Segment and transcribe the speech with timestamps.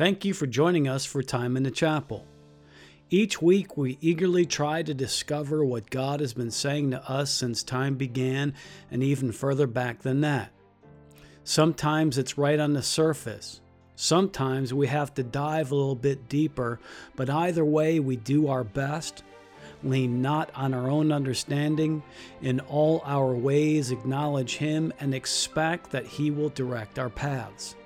[0.00, 2.26] Thank you for joining us for Time in the Chapel.
[3.10, 7.62] Each week, we eagerly try to discover what God has been saying to us since
[7.62, 8.54] time began
[8.90, 10.52] and even further back than that.
[11.44, 13.60] Sometimes it's right on the surface.
[13.94, 16.80] Sometimes we have to dive a little bit deeper,
[17.14, 19.22] but either way, we do our best.
[19.82, 22.02] Lean not on our own understanding.
[22.40, 27.76] In all our ways, acknowledge Him and expect that He will direct our paths.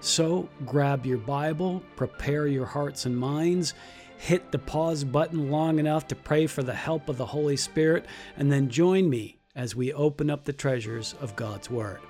[0.00, 3.74] So grab your Bible, prepare your hearts and minds,
[4.16, 8.06] hit the pause button long enough to pray for the help of the Holy Spirit,
[8.36, 12.00] and then join me as we open up the treasures of God's Word.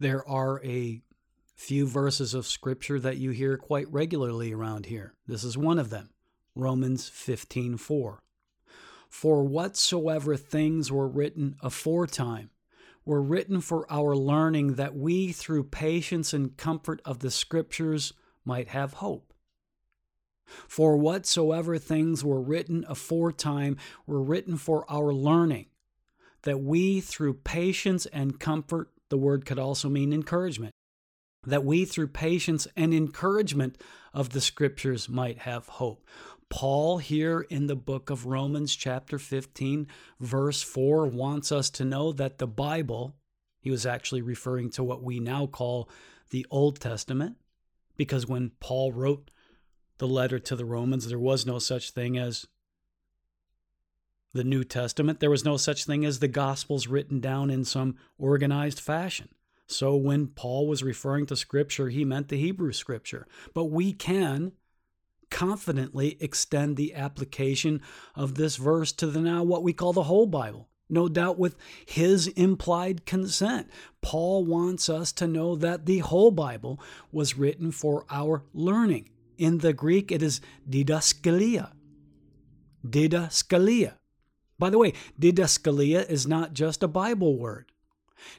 [0.00, 1.02] There are a
[1.54, 5.14] few verses of Scripture that you hear quite regularly around here.
[5.26, 6.10] This is one of them
[6.56, 8.18] Romans 15 4.
[9.10, 12.50] For whatsoever things were written aforetime
[13.04, 18.12] were written for our learning, that we, through patience and comfort of the Scriptures,
[18.44, 19.34] might have hope.
[20.44, 23.76] For whatsoever things were written aforetime
[24.06, 25.66] were written for our learning,
[26.42, 30.72] that we, through patience and comfort, the word could also mean encouragement,
[31.44, 33.76] that we, through patience and encouragement
[34.14, 36.06] of the Scriptures, might have hope.
[36.50, 39.86] Paul, here in the book of Romans, chapter 15,
[40.18, 43.14] verse 4, wants us to know that the Bible,
[43.60, 45.88] he was actually referring to what we now call
[46.30, 47.36] the Old Testament,
[47.96, 49.30] because when Paul wrote
[49.98, 52.46] the letter to the Romans, there was no such thing as
[54.32, 55.20] the New Testament.
[55.20, 59.28] There was no such thing as the Gospels written down in some organized fashion.
[59.66, 63.26] So when Paul was referring to Scripture, he meant the Hebrew Scripture.
[63.54, 64.52] But we can
[65.30, 67.80] confidently extend the application
[68.14, 70.68] of this verse to the now what we call the whole Bible.
[70.88, 73.70] No doubt with his implied consent.
[74.02, 76.80] Paul wants us to know that the whole Bible
[77.12, 79.10] was written for our learning.
[79.38, 81.72] In the Greek, it is didaskalia.
[82.84, 83.94] Didaskalia.
[84.58, 87.72] By the way, didaskalia is not just a Bible word.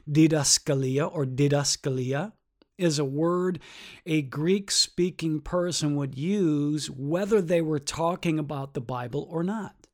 [0.08, 2.32] Didaskalia or didaskalia
[2.78, 3.58] is a word
[4.06, 9.86] a Greek speaking person would use whether they were talking about the Bible or not.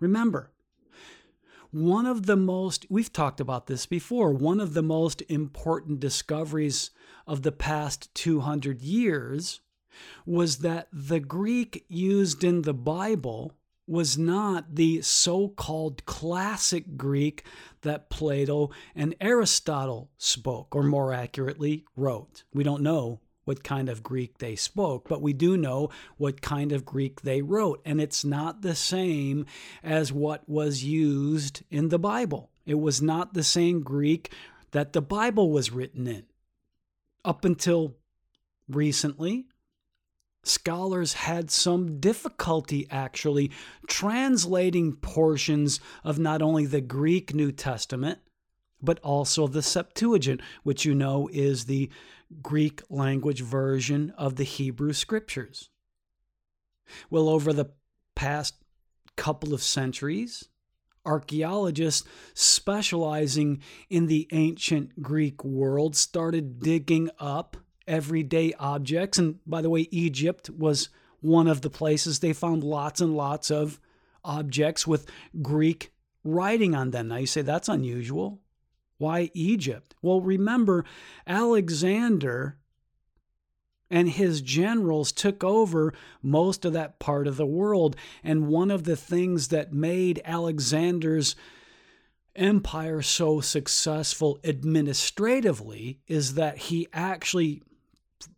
[0.00, 0.50] Remember,
[1.70, 6.90] one of the most, we've talked about this before, one of the most important discoveries
[7.26, 9.60] of the past 200 years
[10.24, 13.52] was that the Greek used in the Bible
[13.86, 17.44] was not the so called classic Greek
[17.82, 22.44] that Plato and Aristotle spoke, or more accurately, wrote.
[22.52, 26.72] We don't know what kind of Greek they spoke, but we do know what kind
[26.72, 27.82] of Greek they wrote.
[27.84, 29.44] And it's not the same
[29.82, 32.50] as what was used in the Bible.
[32.64, 34.32] It was not the same Greek
[34.70, 36.24] that the Bible was written in.
[37.22, 37.96] Up until
[38.68, 39.46] recently,
[40.44, 43.50] scholars had some difficulty actually
[43.88, 48.18] translating portions of not only the Greek New Testament,
[48.82, 51.90] but also the Septuagint, which you know is the
[52.42, 55.70] Greek language version of the Hebrew Scriptures.
[57.10, 57.70] Well, over the
[58.14, 58.54] past
[59.16, 60.48] couple of centuries,
[61.06, 67.56] archaeologists specializing in the ancient Greek world started digging up
[67.86, 69.18] everyday objects.
[69.18, 70.88] And by the way, Egypt was
[71.20, 73.80] one of the places they found lots and lots of
[74.24, 75.06] objects with
[75.42, 75.92] Greek
[76.22, 77.08] writing on them.
[77.08, 78.40] Now you say that's unusual.
[78.98, 79.94] Why Egypt?
[80.02, 80.84] Well, remember,
[81.26, 82.58] Alexander
[83.90, 85.92] and his generals took over
[86.22, 87.96] most of that part of the world.
[88.22, 91.36] And one of the things that made Alexander's
[92.34, 97.62] empire so successful administratively is that he actually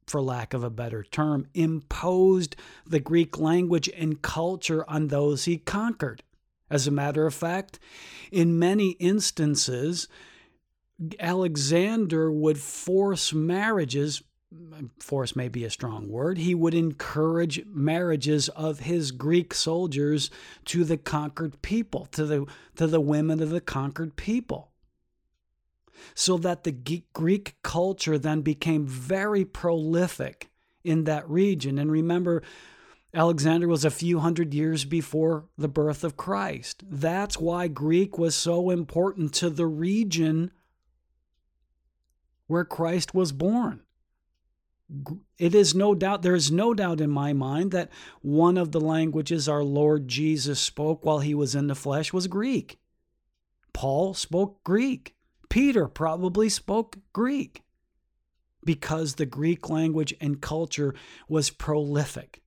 [0.07, 5.59] for lack of a better term, imposed the Greek language and culture on those he
[5.59, 6.23] conquered.
[6.71, 7.79] As a matter of fact,
[8.33, 10.09] in many instances,
[11.21, 14.23] Alexander would force marriages,
[14.99, 20.31] force may be a strong word, he would encourage marriages of his Greek soldiers
[20.65, 22.47] to the conquered people, to the,
[22.77, 24.71] to the women of the conquered people
[26.15, 30.51] so that the Greek culture then became very prolific
[30.85, 31.79] in that region.
[31.79, 32.43] And remember,
[33.13, 36.85] Alexander was a few hundred years before the birth of Christ.
[36.89, 40.51] That's why Greek was so important to the region
[42.47, 43.83] where Christ was born.
[45.39, 47.91] It is no doubt, there is no doubt in my mind that
[48.21, 52.29] one of the languages our Lord Jesus spoke while he was in the flesh was
[52.29, 52.79] Greek.
[53.73, 55.16] Paul spoke Greek.
[55.49, 57.63] Peter probably spoke Greek
[58.65, 60.95] because the Greek language and culture
[61.29, 62.43] was prolific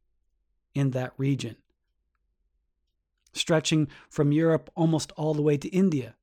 [0.75, 1.55] in that region,
[3.33, 6.15] stretching from Europe almost all the way to India.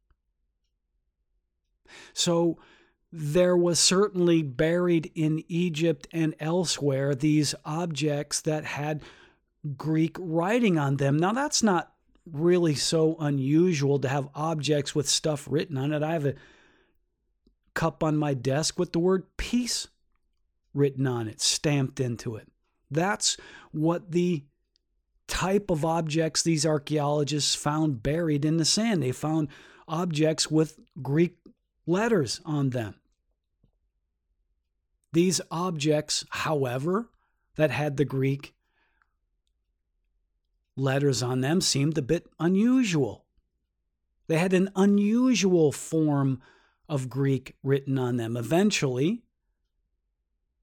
[2.12, 2.58] So
[3.12, 9.02] there was certainly buried in Egypt and elsewhere these objects that had
[9.76, 11.16] Greek writing on them.
[11.16, 11.92] Now, that's not
[12.30, 16.02] really so unusual to have objects with stuff written on it.
[16.02, 16.34] I have a
[17.76, 19.86] cup on my desk with the word peace
[20.74, 22.48] written on it, stamped into it.
[22.90, 23.36] That's
[23.70, 24.44] what the
[25.28, 29.02] type of objects these archaeologists found buried in the sand.
[29.02, 29.48] They found
[29.86, 31.36] objects with Greek
[31.86, 32.96] letters on them.
[35.12, 37.10] These objects, however,
[37.56, 38.54] that had the Greek
[40.76, 43.24] letters on them seemed a bit unusual.
[44.26, 46.42] They had an unusual form
[46.88, 48.36] of Greek written on them.
[48.36, 49.22] Eventually,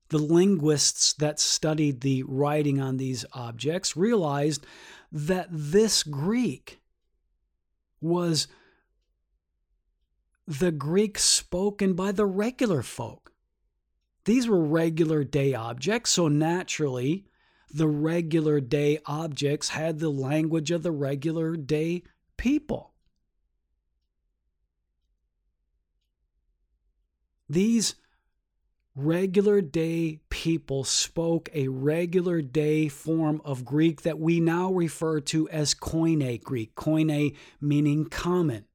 [0.10, 4.66] the linguists that studied the writing on these objects realized
[5.12, 6.82] that this Greek
[8.00, 8.48] was
[10.46, 13.32] the Greek spoken by the regular folk.
[14.26, 17.26] These were regular day objects, so naturally,
[17.74, 22.04] the regular day objects had the language of the regular day
[22.38, 22.93] people.
[27.50, 27.96] These
[28.96, 35.50] regular day people spoke a regular day form of Greek that we now refer to
[35.50, 38.66] as Koine Greek, Koine meaning common.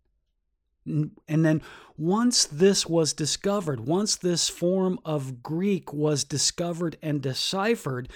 [0.87, 1.63] And then
[1.97, 8.09] once this was discovered, once this form of Greek was discovered and deciphered,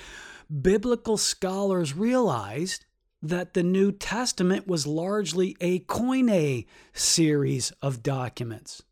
[0.61, 2.87] biblical scholars realized
[3.21, 8.83] that the New Testament was largely a Koine series of documents.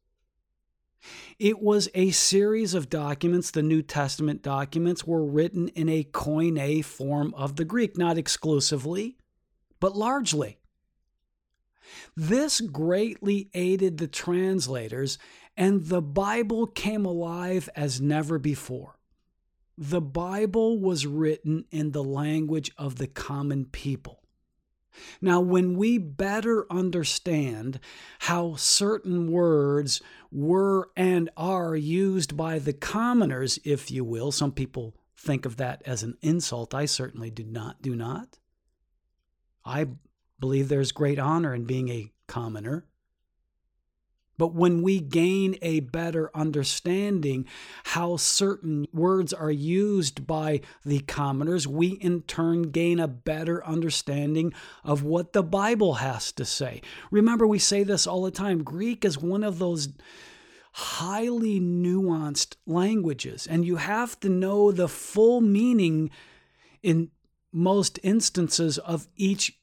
[1.39, 3.51] It was a series of documents.
[3.51, 9.17] The New Testament documents were written in a Koine form of the Greek, not exclusively,
[9.81, 10.59] but largely.
[12.17, 15.19] This greatly aided the translators,
[15.57, 18.99] and the Bible came alive as never before.
[19.77, 24.20] The Bible was written in the language of the common people.
[25.21, 27.81] Now, when we better understand
[28.21, 30.01] how certain words
[30.31, 35.83] were and are used by the commoners, if you will, some people think of that
[35.85, 36.75] as an insult.
[36.75, 37.83] I certainly do not.
[37.83, 38.39] Do not.
[39.65, 39.87] I
[40.39, 42.87] believe there's great honor in being a commoner.
[44.41, 47.45] But when we gain a better understanding
[47.85, 54.55] how certain words are used by the commoners, we in turn gain a better understanding
[54.83, 56.81] of what the Bible has to say.
[57.11, 59.91] Remember, we say this all the time Greek is one of those
[60.73, 66.09] highly nuanced languages, and you have to know the full meaning
[66.83, 67.11] in
[67.53, 69.60] most instances of each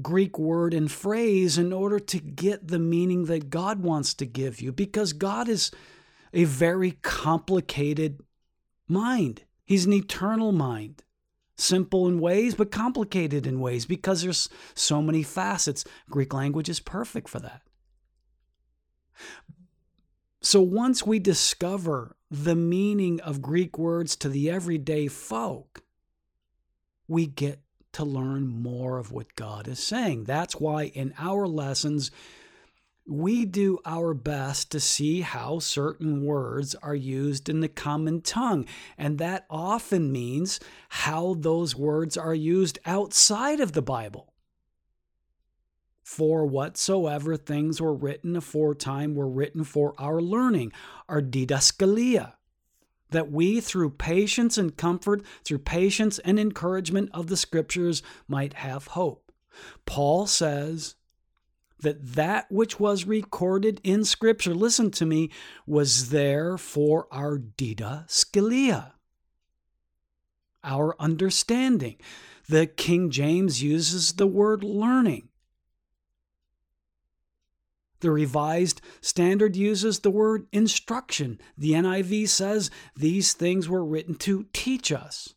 [0.00, 4.60] Greek word and phrase in order to get the meaning that God wants to give
[4.60, 5.70] you because God is
[6.32, 8.20] a very complicated
[8.88, 9.42] mind.
[9.64, 11.02] He's an eternal mind.
[11.56, 15.84] Simple in ways, but complicated in ways because there's so many facets.
[16.08, 17.62] Greek language is perfect for that.
[20.40, 25.84] So once we discover the meaning of Greek words to the everyday folk,
[27.06, 27.61] we get
[27.92, 30.24] to learn more of what God is saying.
[30.24, 32.10] That's why in our lessons,
[33.06, 38.64] we do our best to see how certain words are used in the common tongue.
[38.96, 44.32] And that often means how those words are used outside of the Bible.
[46.02, 50.72] For whatsoever things were written aforetime were written for our learning,
[51.08, 52.34] our didaskalia
[53.12, 58.88] that we, through patience and comfort, through patience and encouragement of the Scriptures, might have
[58.88, 59.32] hope.
[59.86, 60.96] Paul says
[61.80, 65.30] that that which was recorded in Scripture, listen to me,
[65.66, 68.92] was there for our didaskalia,
[70.64, 71.96] our understanding.
[72.48, 75.28] The King James uses the word learning.
[78.02, 81.40] The Revised Standard uses the word instruction.
[81.56, 85.34] The NIV says these things were written to teach us.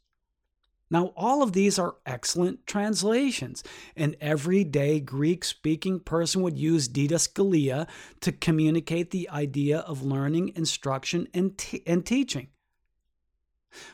[0.90, 3.64] Now, all of these are excellent translations.
[3.96, 7.88] An everyday Greek speaking person would use didaskalia
[8.22, 12.48] to communicate the idea of learning, instruction, and, and teaching.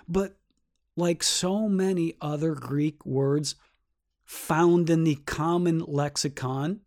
[0.08, 0.38] But
[0.96, 3.56] like so many other Greek words
[4.24, 6.82] found in the common lexicon,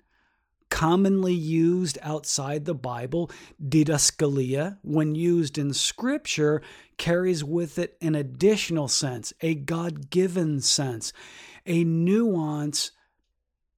[0.70, 3.30] commonly used outside the Bible,
[3.62, 6.62] didaskalia, when used in Scripture,
[6.96, 11.12] carries with it an additional sense, a God given sense,
[11.66, 12.90] a nuance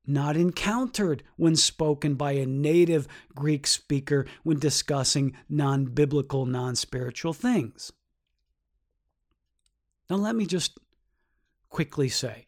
[0.07, 7.33] not encountered when spoken by a native Greek speaker when discussing non biblical, non spiritual
[7.33, 7.93] things.
[10.09, 10.79] Now, let me just
[11.69, 12.46] quickly say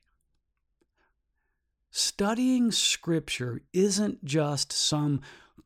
[1.99, 5.21] studying Scripture isn't just some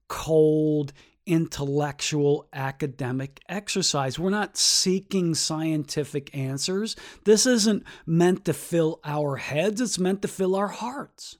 [0.09, 0.93] cold,
[1.27, 4.19] intellectual, academic exercise.
[4.19, 6.97] We're not seeking scientific answers.
[7.25, 11.39] This isn't meant to fill our heads, it's meant to fill our hearts.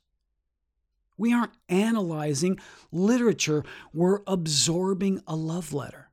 [1.19, 2.59] We aren't analyzing
[2.91, 6.11] literature, we're absorbing a love letter.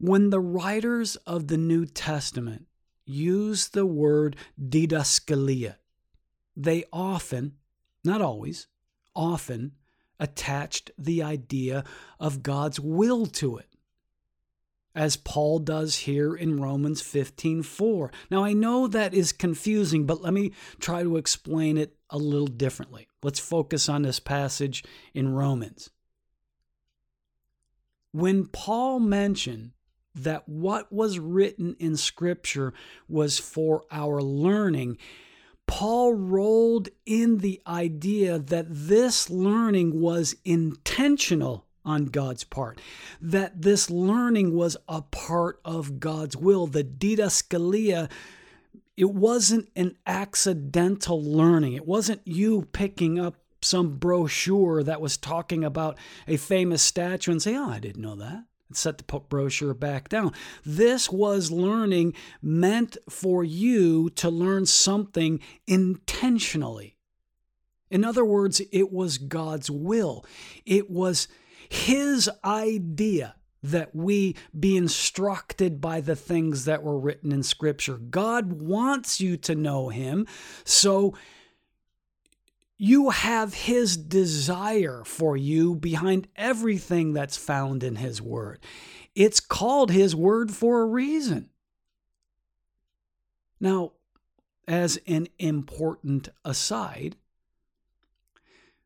[0.00, 2.67] When the writers of the New Testament
[3.08, 5.76] use the word didaskalia.
[6.56, 7.54] They often,
[8.04, 8.66] not always,
[9.14, 9.72] often
[10.20, 11.84] attached the idea
[12.18, 13.66] of God's will to it.
[14.94, 18.10] As Paul does here in Romans 15:4.
[18.30, 22.48] Now I know that is confusing, but let me try to explain it a little
[22.48, 23.06] differently.
[23.22, 24.82] Let's focus on this passage
[25.14, 25.90] in Romans.
[28.10, 29.72] When Paul mentioned
[30.24, 32.72] that what was written in Scripture
[33.08, 34.98] was for our learning.
[35.66, 42.80] Paul rolled in the idea that this learning was intentional on God's part,
[43.20, 46.66] that this learning was a part of God's will.
[46.66, 48.10] The didaskalia,
[48.96, 55.64] it wasn't an accidental learning, it wasn't you picking up some brochure that was talking
[55.64, 59.74] about a famous statue and say, Oh, I didn't know that and set the brochure
[59.74, 60.32] back down.
[60.64, 66.96] This was learning meant for you to learn something intentionally.
[67.90, 70.24] In other words, it was God's will.
[70.66, 71.28] It was
[71.68, 77.96] His idea that we be instructed by the things that were written in Scripture.
[77.96, 80.26] God wants you to know Him.
[80.64, 81.14] So
[82.78, 88.60] you have His desire for you behind everything that's found in His Word.
[89.16, 91.50] It's called His Word for a reason.
[93.60, 93.92] Now,
[94.68, 97.16] as an important aside,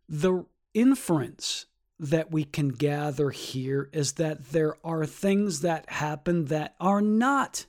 [0.08, 1.66] the inference
[1.98, 7.66] that we can gather here is that there are things that happen that are not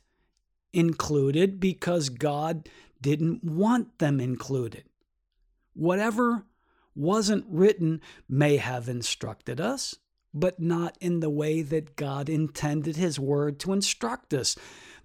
[0.72, 2.70] included because God
[3.02, 4.86] didn't want them included.
[5.74, 6.46] Whatever
[6.96, 9.96] wasn't written may have instructed us,
[10.34, 14.56] but not in the way that God intended His Word to instruct us.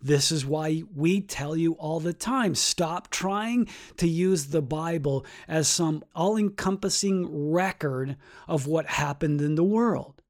[0.00, 5.26] This is why we tell you all the time stop trying to use the Bible
[5.48, 10.22] as some all encompassing record of what happened in the world.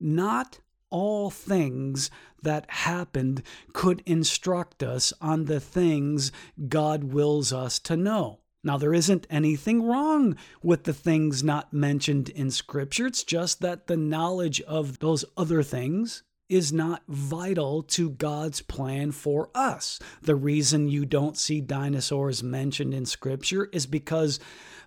[0.00, 2.10] Not all things
[2.42, 6.32] that happened could instruct us on the things
[6.68, 8.39] God wills us to know.
[8.62, 13.06] Now, there isn't anything wrong with the things not mentioned in Scripture.
[13.06, 19.12] It's just that the knowledge of those other things is not vital to God's plan
[19.12, 19.98] for us.
[20.20, 24.40] The reason you don't see dinosaurs mentioned in Scripture is because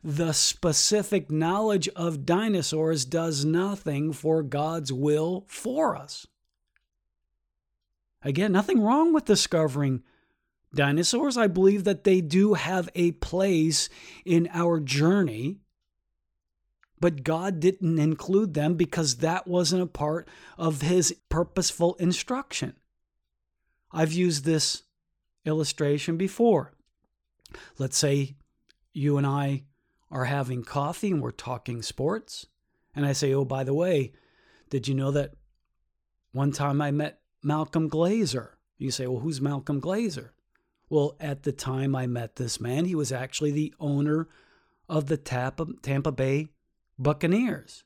[0.03, 6.27] the specific knowledge of dinosaurs does nothing for God's will for us.
[8.21, 10.03] Again, nothing wrong with discovering
[10.73, 11.37] dinosaurs.
[11.37, 13.89] I believe that they do have a place
[14.25, 15.59] in our journey,
[16.99, 20.27] but God didn't include them because that wasn't a part
[20.57, 22.75] of His purposeful instruction.
[23.91, 24.83] I've used this
[25.45, 26.73] illustration before.
[27.77, 28.35] Let's say
[28.93, 29.63] you and I
[30.09, 32.47] are having coffee and we're talking sports,
[32.95, 34.13] and I say, Oh, by the way,
[34.69, 35.33] did you know that
[36.31, 38.49] one time I met Malcolm Glazer?
[38.77, 40.29] You say, Well, who's Malcolm Glazer?
[40.93, 44.27] Well, at the time I met this man, he was actually the owner
[44.87, 46.49] of the Tampa, Tampa Bay
[46.99, 47.83] Buccaneers.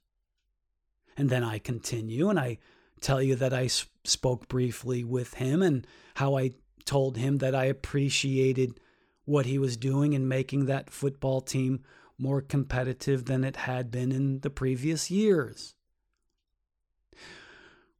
[1.15, 2.57] And then I continue and I
[2.99, 3.67] tell you that I
[4.03, 6.51] spoke briefly with him and how I
[6.83, 8.77] told him that I appreciated
[9.23, 11.85] what he was doing in making that football team
[12.17, 15.75] more competitive than it had been in the previous years.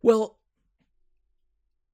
[0.01, 0.36] Well,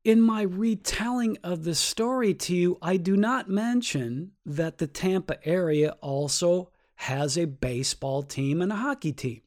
[0.04, 5.46] in my retelling of the story to you, I do not mention that the Tampa
[5.48, 9.42] area also has a baseball team and a hockey team.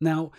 [0.00, 0.32] Now,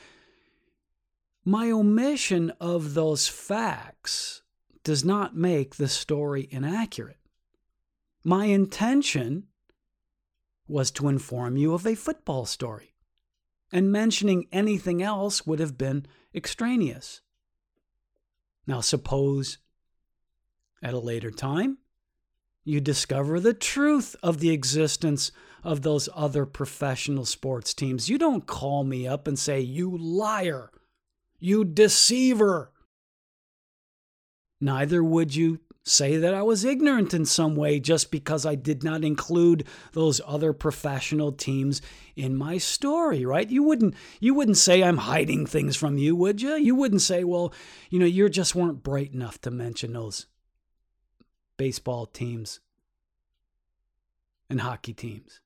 [1.43, 4.43] my omission of those facts
[4.83, 7.17] does not make the story inaccurate.
[8.23, 9.47] My intention
[10.67, 12.93] was to inform you of a football story,
[13.71, 17.21] and mentioning anything else would have been extraneous.
[18.65, 19.57] Now, suppose
[20.81, 21.77] at a later time
[22.63, 25.31] you discover the truth of the existence
[25.63, 28.09] of those other professional sports teams.
[28.09, 30.71] You don't call me up and say, You liar,
[31.39, 32.71] you deceiver.
[34.59, 38.83] Neither would you say that I was ignorant in some way just because I did
[38.83, 41.81] not include those other professional teams
[42.15, 43.49] in my story, right?
[43.49, 46.55] You wouldn't you wouldn't say I'm hiding things from you, would you?
[46.55, 47.53] You wouldn't say, "Well,
[47.89, 50.27] you know, you just weren't bright enough to mention those
[51.57, 52.61] baseball teams
[54.49, 55.41] and hockey teams."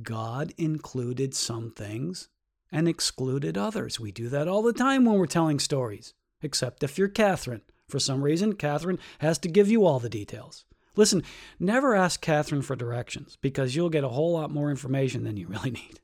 [0.00, 2.28] God included some things
[2.70, 4.00] and excluded others.
[4.00, 7.62] We do that all the time when we're telling stories, except if you're Catherine.
[7.88, 10.64] For some reason, Catherine has to give you all the details.
[10.96, 11.22] Listen,
[11.58, 15.46] never ask Catherine for directions because you'll get a whole lot more information than you
[15.46, 16.00] really need.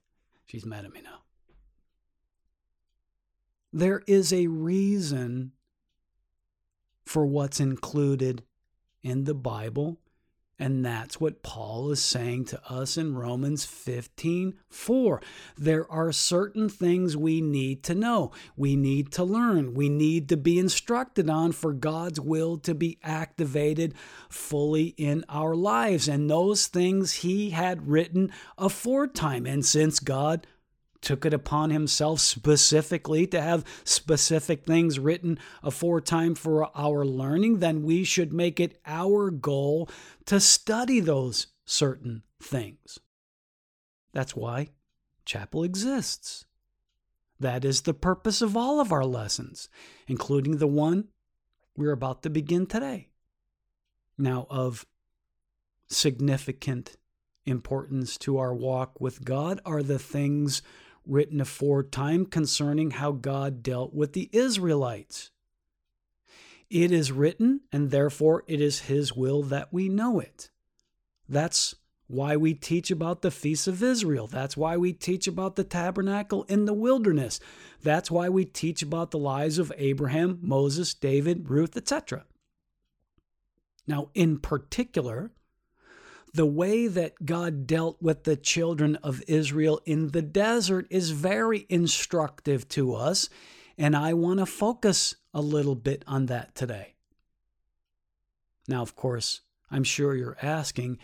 [0.47, 1.21] She's mad at me now.
[3.73, 5.52] There is a reason
[7.04, 8.42] for what's included
[9.02, 9.99] in the Bible
[10.58, 15.22] and that's what Paul is saying to us in Romans 15 4.
[15.56, 20.36] There are certain things we need to know, we need to learn, we need to
[20.36, 23.94] be instructed on for God's will to be activated
[24.28, 26.08] fully in our lives.
[26.08, 29.46] And those things he had written aforetime.
[29.46, 30.46] And since God
[31.00, 37.83] took it upon himself specifically to have specific things written aforetime for our learning, then
[37.83, 39.88] we should make it our goal
[40.26, 42.99] to study those certain things.
[44.12, 44.71] That's why
[45.25, 46.45] chapel exists.
[47.40, 49.69] That is the purpose of all of our lessons,
[50.09, 51.09] including the one
[51.76, 53.11] we're about to begin today.
[54.17, 54.85] Now, of
[55.88, 56.97] significant
[57.45, 60.62] importance to our walk with God are the things
[61.08, 65.30] written aforetime concerning how God dealt with the Israelites.
[66.71, 70.50] It is written, and therefore it is His will that we know it.
[71.28, 71.75] That's
[72.08, 74.26] why we teach about the feasts of Israel.
[74.26, 77.38] That's why we teach about the tabernacle in the wilderness.
[77.82, 82.25] That's why we teach about the lives of Abraham, Moses, David, Ruth, etc.
[83.86, 85.32] Now, in particular,
[86.34, 91.67] the way that God dealt with the children of Israel in the desert is very
[91.69, 93.28] instructive to us,
[93.76, 96.95] and I want to focus a little bit on that today.
[98.67, 100.99] Now, of course, I'm sure you're asking,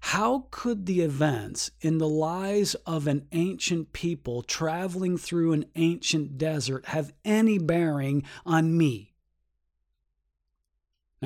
[0.00, 6.38] how could the events in the lives of an ancient people traveling through an ancient
[6.38, 9.15] desert have any bearing on me?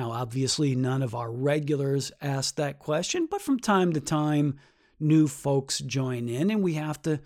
[0.01, 4.57] Now, obviously, none of our regulars ask that question, but from time to time,
[4.99, 7.19] new folks join in, and we have to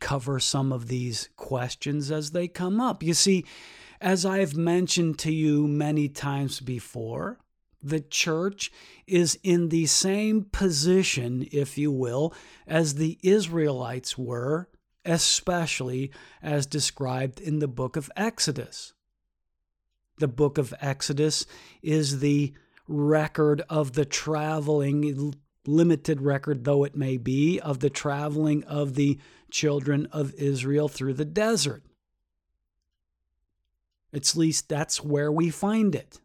[0.00, 3.02] cover some of these questions as they come up.
[3.02, 3.44] You see,
[4.00, 7.40] as I've mentioned to you many times before,
[7.82, 8.72] the church
[9.06, 12.32] is in the same position, if you will,
[12.66, 14.70] as the Israelites were,
[15.04, 16.10] especially
[16.42, 18.94] as described in the book of Exodus.
[20.18, 21.46] The book of Exodus
[21.82, 22.52] is the
[22.86, 25.34] record of the traveling,
[25.66, 29.18] limited record though it may be, of the traveling of the
[29.50, 31.82] children of Israel through the desert.
[34.12, 36.20] At least that's where we find it.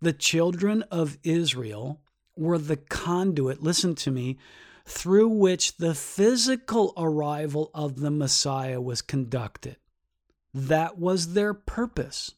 [0.00, 2.00] The children of Israel
[2.36, 4.38] were the conduit, listen to me,
[4.84, 9.76] through which the physical arrival of the Messiah was conducted.
[10.54, 12.32] That was their purpose.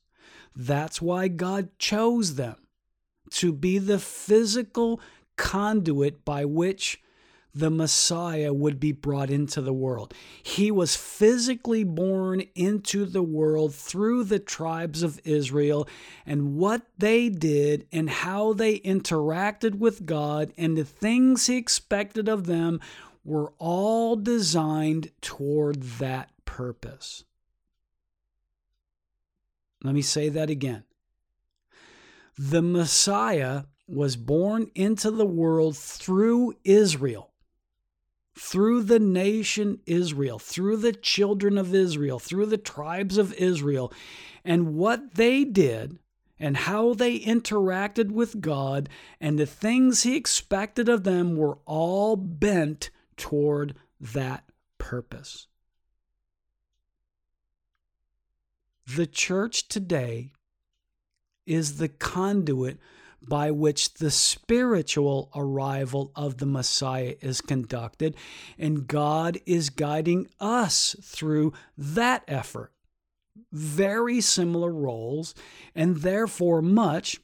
[0.55, 2.57] That's why God chose them
[3.33, 5.01] to be the physical
[5.37, 7.03] conduit by which
[7.57, 10.13] the Messiah would be brought into the world.
[10.43, 15.89] He was physically born into the world through the tribes of Israel,
[16.27, 22.29] and what they did and how they interacted with God and the things He expected
[22.29, 22.79] of them
[23.25, 27.25] were all designed toward that purpose.
[29.87, 30.83] Let me say that again.
[32.37, 37.33] The Messiah was born into the world through Israel,
[38.37, 43.93] through the nation Israel, through the children of Israel, through the tribes of Israel.
[44.45, 46.01] And what they did
[46.39, 48.89] and how they interacted with God
[49.21, 54.45] and the things He expected of them were all bent toward that
[54.79, 55.47] purpose.
[58.87, 60.31] The church today
[61.45, 62.79] is the conduit
[63.21, 68.15] by which the spiritual arrival of the Messiah is conducted,
[68.57, 72.73] and God is guiding us through that effort.
[73.51, 75.35] Very similar roles,
[75.75, 77.19] and therefore much,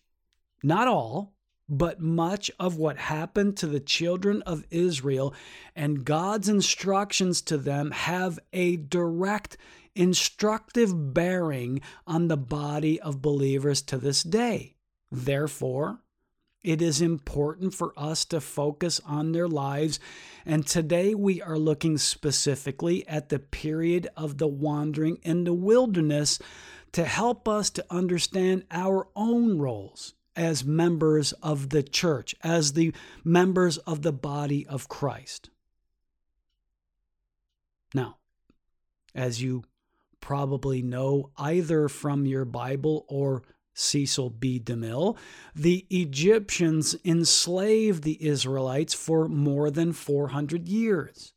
[0.65, 1.33] not all,
[1.69, 5.33] but much of what happened to the children of Israel
[5.77, 9.57] and God's instructions to them have a direct
[9.95, 14.77] instructive bearing on the body of believers to this day.
[15.11, 16.01] Therefore,
[16.63, 19.99] it is important for us to focus on their lives.
[20.47, 26.39] And today we are looking specifically at the period of the wandering in the wilderness
[26.93, 32.93] to help us to understand our own roles as members of the church, as the
[33.25, 35.51] members of the body of Christ.
[37.95, 38.17] Now,
[39.15, 39.65] as you
[40.23, 43.43] probably know either from your Bible or
[43.75, 44.59] Cecil B.
[44.59, 45.19] DeMille,
[45.55, 51.35] the Egyptians enslaved the Israelites for more than 400 years.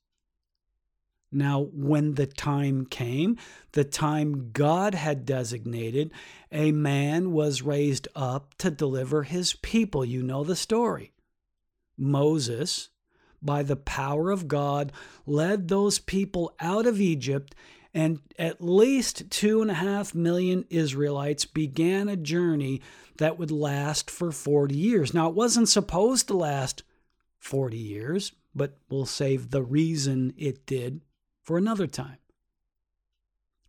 [1.32, 3.38] Now, when the time came,
[3.74, 6.12] the time God had designated,
[6.52, 10.06] a man was raised up to deliver his people.
[10.06, 11.12] You know the story.
[11.98, 12.90] Moses,
[13.42, 14.92] by the power of God,
[15.26, 17.54] led those people out of Egypt
[17.96, 22.82] and at least two and a half million Israelites began a journey
[23.20, 25.14] that would last for 40 years.
[25.14, 26.84] Now, it wasn't supposed to last
[27.40, 31.00] 40 years, but we'll save the reason it did
[31.42, 32.18] for another time.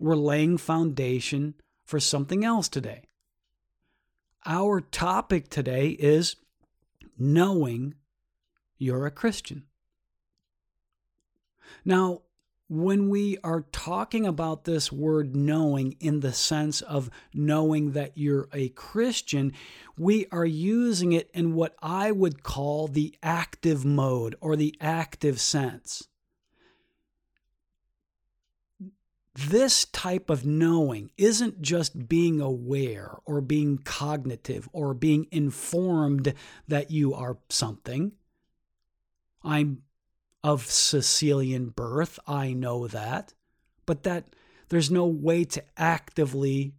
[0.01, 3.05] We're laying foundation for something else today.
[4.45, 6.35] Our topic today is
[7.17, 7.95] knowing
[8.77, 9.67] you're a Christian.
[11.85, 12.23] Now,
[12.68, 18.48] when we are talking about this word knowing in the sense of knowing that you're
[18.52, 19.52] a Christian,
[19.96, 25.40] we are using it in what I would call the active mode or the active
[25.40, 26.09] sense.
[29.35, 36.33] This type of knowing isn't just being aware or being cognitive or being informed
[36.66, 38.12] that you are something.
[39.44, 39.83] I'm
[40.42, 42.18] of Sicilian birth.
[42.27, 43.35] I know that.
[43.85, 44.25] But that
[44.68, 46.75] there's no way to actively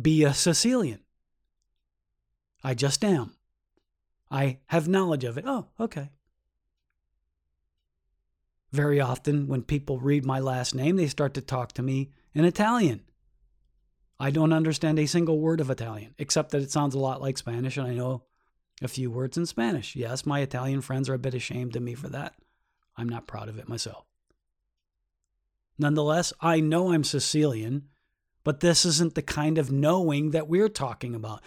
[0.00, 1.00] be a Sicilian.
[2.62, 3.34] I just am.
[4.30, 5.44] I have knowledge of it.
[5.46, 6.10] Oh, okay.
[8.70, 12.44] Very often, when people read my last name, they start to talk to me in
[12.44, 13.02] Italian.
[14.20, 17.38] I don't understand a single word of Italian, except that it sounds a lot like
[17.38, 18.24] Spanish, and I know
[18.82, 19.96] a few words in Spanish.
[19.96, 22.34] Yes, my Italian friends are a bit ashamed of me for that.
[23.00, 24.04] I'm not proud of it myself.
[25.78, 27.88] Nonetheless, I know I'm Sicilian,
[28.44, 31.40] but this isn't the kind of knowing that we're talking about.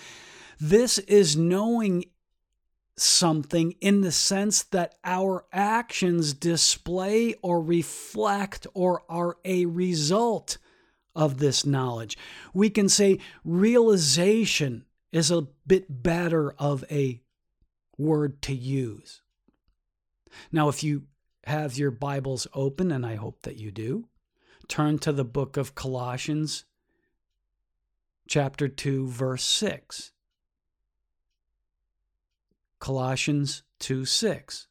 [0.59, 2.05] This is knowing
[2.97, 10.57] something in the sense that our actions display or reflect or are a result
[11.15, 12.17] of this knowledge.
[12.53, 17.21] We can say realization is a bit better of a
[17.97, 19.21] word to use.
[20.51, 21.03] Now, if you
[21.45, 24.07] have your Bibles open, and I hope that you do,
[24.67, 26.65] turn to the book of Colossians,
[28.27, 30.11] chapter 2, verse 6.
[32.79, 34.67] Colossians 2 6.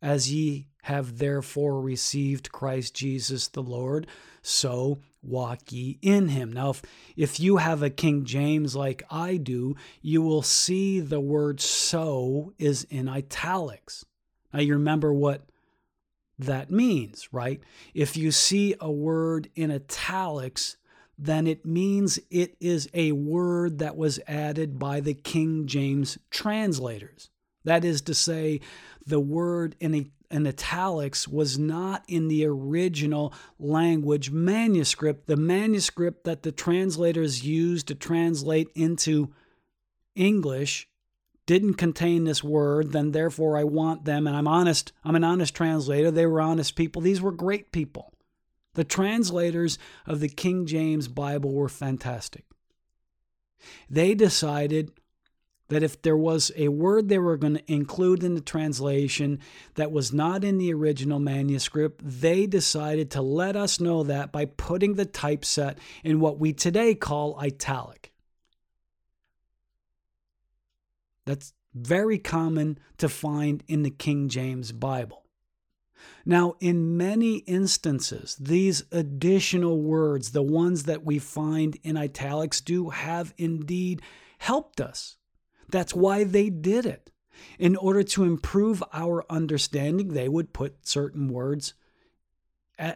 [0.00, 4.08] As ye have therefore received Christ Jesus the Lord,
[4.42, 6.52] so walk ye in him.
[6.52, 6.82] Now, if,
[7.16, 12.52] if you have a King James like I do, you will see the word so
[12.58, 14.04] is in italics.
[14.52, 15.46] Now, you remember what
[16.42, 17.60] that means, right?
[17.94, 20.76] If you see a word in italics,
[21.18, 27.30] then it means it is a word that was added by the King James translators.
[27.64, 28.60] That is to say,
[29.06, 36.42] the word in, in italics was not in the original language manuscript, the manuscript that
[36.42, 39.32] the translators used to translate into
[40.14, 40.88] English
[41.52, 44.26] didn't contain this word, then therefore I want them.
[44.26, 46.10] And I'm honest, I'm an honest translator.
[46.10, 47.02] They were honest people.
[47.02, 48.14] These were great people.
[48.72, 52.46] The translators of the King James Bible were fantastic.
[53.90, 54.92] They decided
[55.68, 59.38] that if there was a word they were going to include in the translation
[59.74, 64.46] that was not in the original manuscript, they decided to let us know that by
[64.46, 68.11] putting the typeset in what we today call italic.
[71.26, 75.22] That's very common to find in the King James Bible.
[76.24, 82.90] Now, in many instances, these additional words, the ones that we find in italics, do
[82.90, 84.02] have indeed
[84.38, 85.16] helped us.
[85.68, 87.10] That's why they did it.
[87.58, 91.74] In order to improve our understanding, they would put certain words,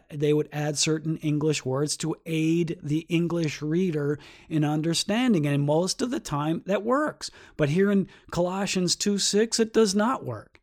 [0.09, 4.19] they would add certain English words to aid the English reader
[4.49, 5.45] in understanding.
[5.45, 7.31] And most of the time, that works.
[7.55, 10.61] But here in Colossians 2 6, it does not work.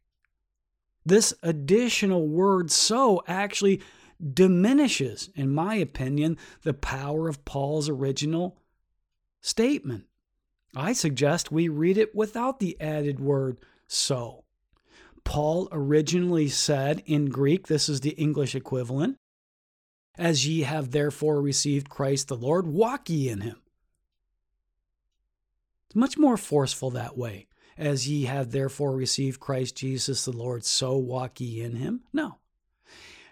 [1.06, 3.82] This additional word so actually
[4.32, 8.56] diminishes, in my opinion, the power of Paul's original
[9.40, 10.04] statement.
[10.74, 14.43] I suggest we read it without the added word so.
[15.24, 19.18] Paul originally said in Greek, this is the English equivalent,
[20.16, 23.60] as ye have therefore received Christ the Lord, walk ye in him.
[25.86, 27.48] It's much more forceful that way.
[27.76, 32.02] As ye have therefore received Christ Jesus the Lord, so walk ye in him.
[32.12, 32.38] No.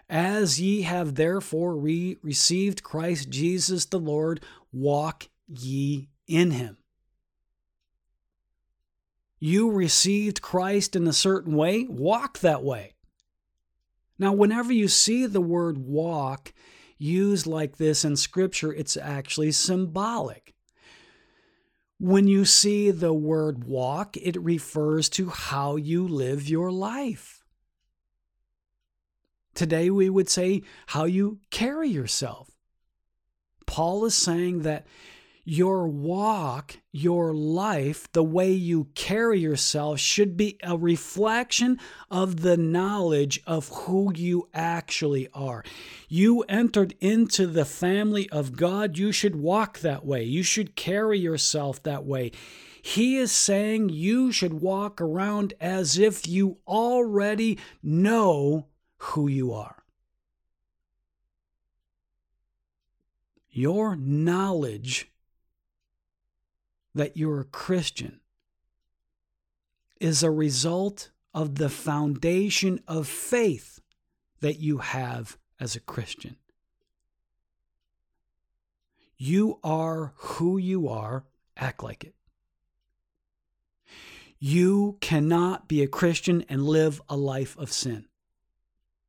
[0.09, 6.77] As ye have therefore re- received Christ Jesus the Lord, walk ye in him.
[9.45, 12.93] You received Christ in a certain way, walk that way.
[14.17, 16.53] Now, whenever you see the word walk
[16.97, 20.53] used like this in Scripture, it's actually symbolic.
[21.99, 27.43] When you see the word walk, it refers to how you live your life.
[29.55, 32.49] Today, we would say how you carry yourself.
[33.65, 34.87] Paul is saying that
[35.45, 41.79] your walk, your life, the way you carry yourself should be a reflection
[42.09, 45.63] of the knowledge of who you actually are.
[46.07, 48.97] You entered into the family of God.
[48.97, 50.23] You should walk that way.
[50.23, 52.31] You should carry yourself that way.
[52.81, 59.83] He is saying you should walk around as if you already know who you are.
[63.49, 65.12] Your knowledge
[66.95, 68.19] that you're a Christian
[69.99, 73.81] is a result of the foundation of faith
[74.41, 76.35] that you have as a Christian.
[79.17, 81.23] You are who you are,
[81.55, 82.15] act like it.
[84.37, 88.07] You cannot be a Christian and live a life of sin.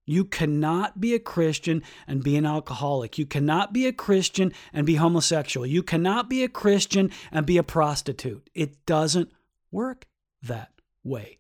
[0.07, 3.17] You cannot be a Christian and be an alcoholic.
[3.19, 5.67] You cannot be a Christian and be homosexual.
[5.67, 8.51] You cannot be a Christian and be a prostitute.
[8.55, 9.31] It doesn't
[9.71, 10.07] work
[10.43, 11.39] that way.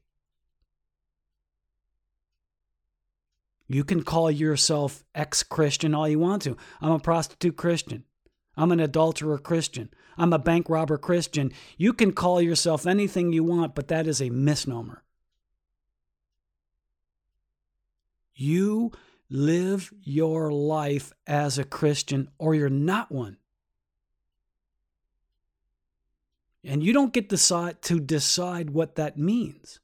[3.66, 6.56] You can call yourself ex Christian all you want to.
[6.80, 8.04] I'm a prostitute Christian.
[8.56, 9.90] I'm an adulterer Christian.
[10.16, 11.52] I'm a bank robber Christian.
[11.76, 15.03] You can call yourself anything you want, but that is a misnomer.
[18.34, 18.92] You
[19.30, 23.38] live your life as a Christian or you're not one.
[26.62, 29.80] And you don't get decide, to decide what that means.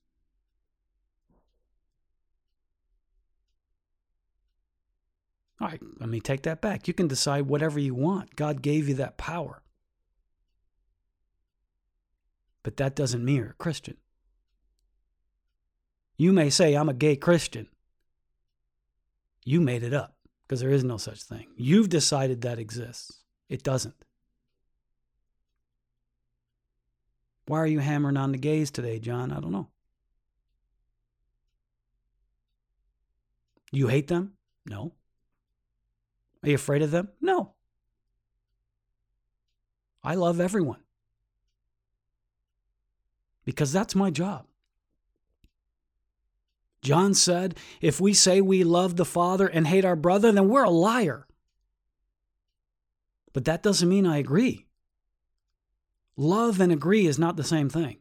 [5.60, 6.88] All right, let me take that back.
[6.88, 8.34] You can decide whatever you want.
[8.34, 9.62] God gave you that power.
[12.62, 13.98] But that doesn't mean you're a Christian.
[16.16, 17.68] You may say, I'm a gay Christian.
[19.44, 21.46] You made it up because there is no such thing.
[21.56, 23.22] You've decided that exists.
[23.48, 24.04] It doesn't.
[27.46, 29.32] Why are you hammering on the gays today, John?
[29.32, 29.68] I don't know.
[33.72, 34.34] You hate them?
[34.66, 34.92] No.
[36.42, 37.08] Are you afraid of them?
[37.20, 37.54] No.
[40.02, 40.80] I love everyone
[43.44, 44.46] because that's my job.
[46.82, 50.64] John said, If we say we love the Father and hate our brother, then we're
[50.64, 51.26] a liar.
[53.32, 54.66] But that doesn't mean I agree.
[56.16, 57.98] Love and agree is not the same thing.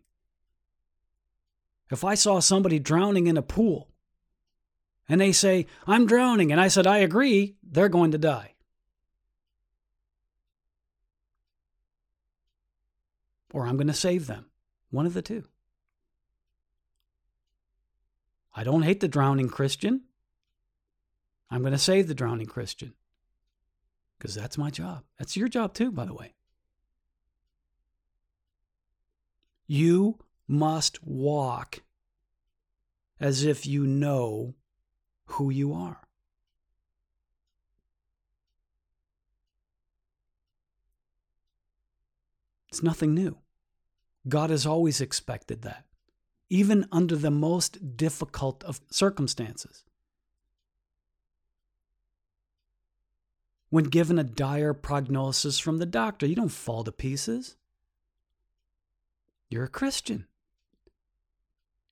[1.92, 3.89] If I saw somebody drowning in a pool
[5.08, 8.54] and they say, I'm drowning, and I said, I agree, they're going to die.
[13.52, 14.46] Or I'm going to save them.
[14.92, 15.46] One of the two.
[18.60, 20.02] I don't hate the drowning Christian.
[21.50, 22.93] I'm going to save the drowning Christian
[24.17, 25.06] because that's my job.
[25.17, 26.34] That's your job too, by the way.
[29.65, 31.84] You must walk
[33.17, 34.56] as if you know
[35.28, 36.02] who you are.
[42.67, 43.38] It's nothing new.
[44.28, 45.86] God has always expected that
[46.49, 49.83] even under the most difficult of circumstances.
[53.69, 57.55] When given a dire prognosis from the doctor, you don't fall to pieces.
[59.47, 60.25] You're a Christian.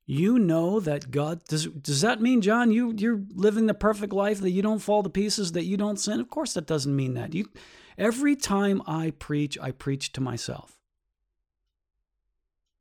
[0.07, 4.39] You know that God does does that mean John you you're living the perfect life
[4.39, 6.19] that you don't fall to pieces that you don't sin?
[6.21, 7.33] Of course that doesn't mean that.
[7.33, 7.49] You
[7.97, 10.79] every time I preach I preach to myself.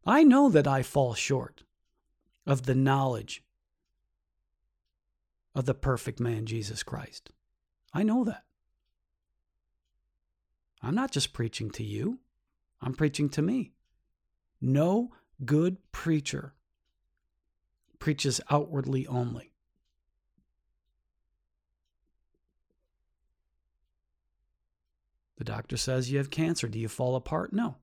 [0.07, 1.65] I know that I fall short
[2.47, 3.43] of the knowledge
[5.55, 7.31] of the perfect man Jesus Christ.
[7.93, 8.45] I know that.
[10.83, 12.21] I'm not just preaching to you,
[12.81, 13.73] I'm preaching to me.
[14.61, 15.13] No
[15.45, 16.55] good preacher
[17.99, 19.53] preaches outwardly only.
[25.39, 26.69] The doctor says you have cancer.
[26.69, 27.53] Do you fall apart?
[27.53, 27.77] No.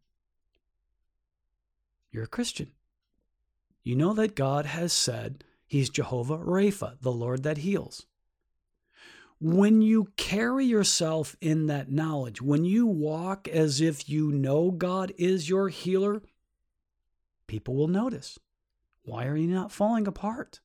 [2.12, 2.72] You're a Christian.
[3.84, 8.06] You know that God has said He's Jehovah Rapha, the Lord that heals.
[9.42, 15.12] When you carry yourself in that knowledge, when you walk as if you know God
[15.18, 16.22] is your healer,
[17.48, 18.40] people will notice.
[19.04, 20.62] Why are you not falling apart?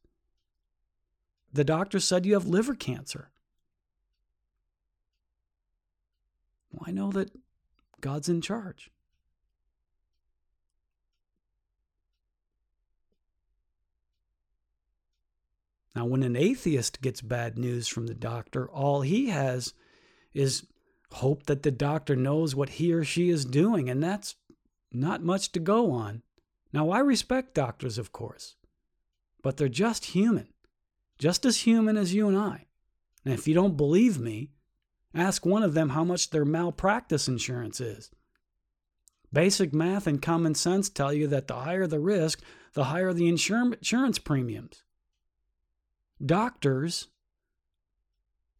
[1.52, 3.30] The doctor said you have liver cancer.
[6.70, 7.32] Well, I know that
[8.00, 8.90] God's in charge.
[15.98, 19.74] Now, when an atheist gets bad news from the doctor, all he has
[20.32, 20.64] is
[21.10, 24.36] hope that the doctor knows what he or she is doing, and that's
[24.92, 26.22] not much to go on.
[26.72, 28.54] Now, I respect doctors, of course,
[29.42, 30.46] but they're just human,
[31.18, 32.68] just as human as you and I.
[33.24, 34.52] And if you don't believe me,
[35.12, 38.12] ask one of them how much their malpractice insurance is.
[39.32, 42.40] Basic math and common sense tell you that the higher the risk,
[42.74, 44.84] the higher the insurance premiums.
[46.24, 47.08] Doctors,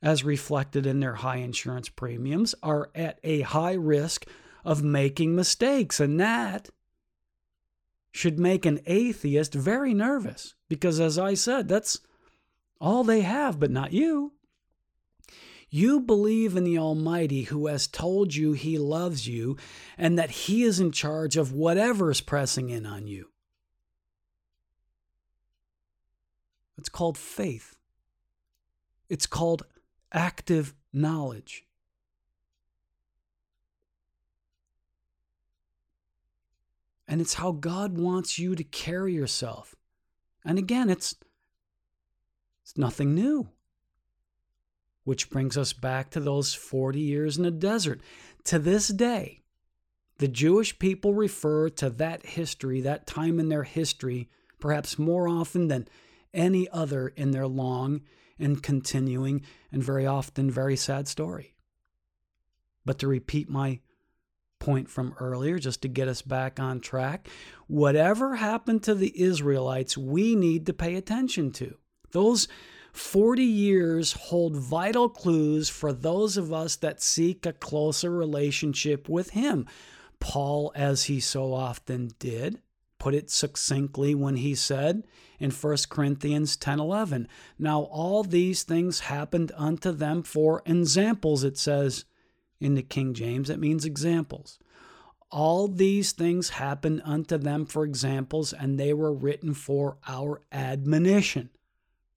[0.03, 4.27] as reflected in their high insurance premiums, are at a high risk
[4.65, 6.69] of making mistakes, and that
[8.13, 12.01] should make an atheist very nervous because, as I said, that's
[12.81, 14.33] all they have, but not you.
[15.71, 19.57] You believe in the Almighty who has told you He loves you
[19.99, 23.29] and that He is in charge of whatever is pressing in on you.
[26.79, 27.77] It's called faith.
[29.09, 29.65] It's called
[30.13, 31.65] active knowledge.
[37.09, 39.75] And it's how God wants you to carry yourself.
[40.45, 41.17] And again, it's,
[42.63, 43.49] it's nothing new.
[45.05, 48.03] Which brings us back to those 40 years in the desert.
[48.45, 49.41] To this day,
[50.19, 54.29] the Jewish people refer to that history, that time in their history,
[54.61, 55.89] perhaps more often than
[56.33, 58.03] any other in their long
[58.39, 61.55] and continuing and very often very sad story.
[62.85, 63.81] But to repeat my
[64.59, 67.29] point from earlier, just to get us back on track.
[67.67, 71.77] Whatever happened to the Israelites, we need to pay attention to.
[72.11, 72.49] Those
[72.93, 79.31] 40 years hold vital clues for those of us that seek a closer relationship with
[79.31, 79.67] Him.
[80.21, 82.61] Paul, as he so often did,
[83.09, 85.03] put it succinctly when he said
[85.39, 87.27] in 1 Corinthians 10:11,
[87.59, 92.05] "Now all these things happened unto them for examples," it says,
[92.61, 94.59] in the King James, it means examples.
[95.31, 101.49] All these things happened unto them for examples, and they were written for our admonition,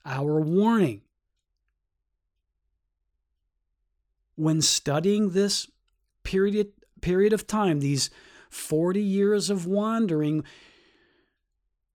[0.04, 1.04] our warning.
[4.36, 5.72] When studying this
[6.24, 8.10] period, period of time, these
[8.50, 10.44] 40 years of wandering,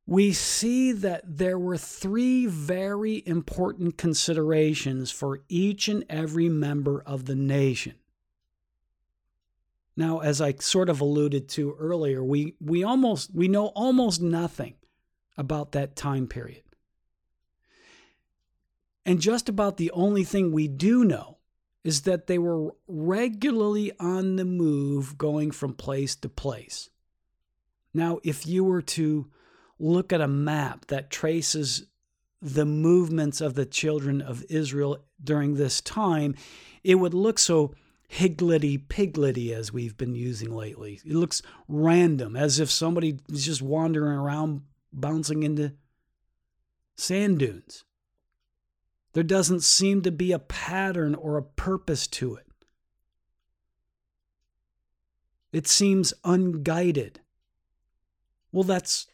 [0.07, 7.25] we see that there were three very important considerations for each and every member of
[7.25, 7.95] the nation.
[9.97, 14.75] Now, as I sort of alluded to earlier, we, we almost we know almost nothing
[15.37, 16.63] about that time period.
[19.05, 21.39] And just about the only thing we do know
[21.83, 26.91] is that they were regularly on the move going from place to place.
[27.95, 29.31] Now, if you were to
[29.79, 31.87] look at a map that traces
[32.41, 36.35] the movements of the children of Israel during this time,
[36.85, 37.75] it would look so
[38.09, 41.01] higgledy piggledy as we've been using lately.
[41.05, 44.63] It looks random, as if somebody is just wandering around
[44.93, 45.73] bouncing into
[46.95, 47.85] sand dunes.
[49.13, 52.47] There doesn't seem to be a pattern or a purpose to it.
[55.53, 57.21] It seems unguided.
[58.53, 59.07] Well, that's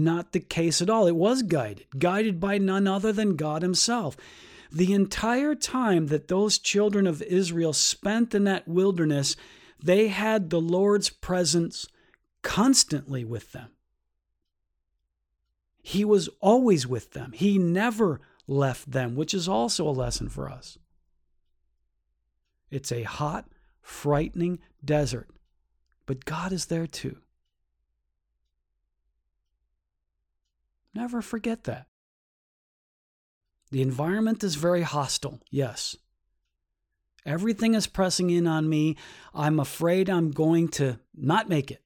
[0.00, 1.06] not the case at all.
[1.06, 4.16] It was guided, guided by none other than God Himself.
[4.72, 9.36] The entire time that those children of Israel spent in that wilderness,
[9.82, 11.86] they had the Lord's presence
[12.42, 13.70] constantly with them.
[15.82, 17.32] He was always with them.
[17.32, 20.78] He never left them, which is also a lesson for us.
[22.70, 23.46] It's a hot,
[23.80, 25.28] frightening desert,
[26.06, 27.18] but God is there too.
[30.94, 31.86] Never forget that.
[33.70, 35.96] The environment is very hostile, yes.
[37.24, 38.96] Everything is pressing in on me.
[39.34, 41.82] I'm afraid I'm going to not make it.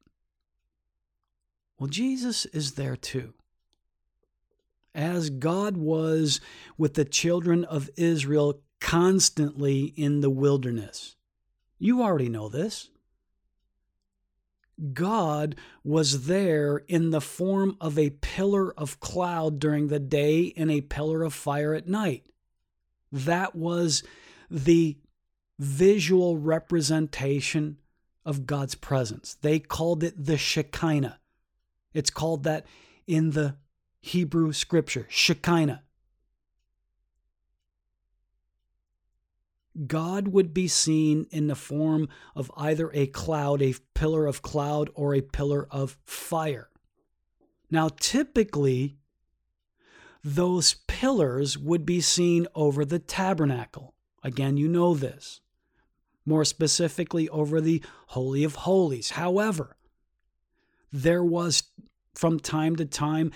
[1.79, 3.35] Well, Jesus is there too.
[4.95, 6.41] As God was
[6.79, 11.17] with the children of Israel constantly in the wilderness.
[11.79, 12.91] You already know this.
[14.93, 20.70] God was there in the form of a pillar of cloud during the day and
[20.70, 22.27] a pillar of fire at night.
[23.12, 24.03] That was
[24.51, 24.99] the
[25.59, 27.79] visual representation
[28.25, 29.37] of God's presence.
[29.41, 31.20] They called it the Shekinah.
[31.93, 32.66] It's called that
[33.07, 33.57] in the
[34.01, 35.84] Hebrew scripture, Shekinah.
[39.87, 44.91] God would be seen in the form of either a cloud, a pillar of cloud,
[44.95, 46.70] or a pillar of fire.
[47.70, 48.97] Now, typically,
[50.22, 53.95] those pillars would be seen over the tabernacle.
[54.22, 55.41] Again, you know this.
[56.25, 59.11] More specifically, over the Holy of Holies.
[59.11, 59.77] However,
[60.93, 61.64] there was
[62.14, 63.33] from time to time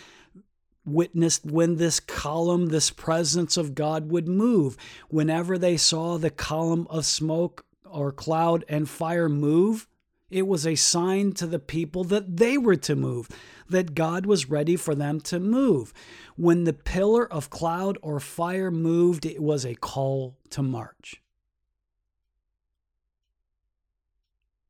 [0.88, 4.76] witnessed when this column, this presence of God would move.
[5.08, 9.86] Whenever they saw the column of smoke or cloud and fire move,
[10.30, 13.28] it was a sign to the people that they were to move,
[13.68, 15.92] that God was ready for them to move.
[16.36, 21.22] When the pillar of cloud or fire moved, it was a call to march.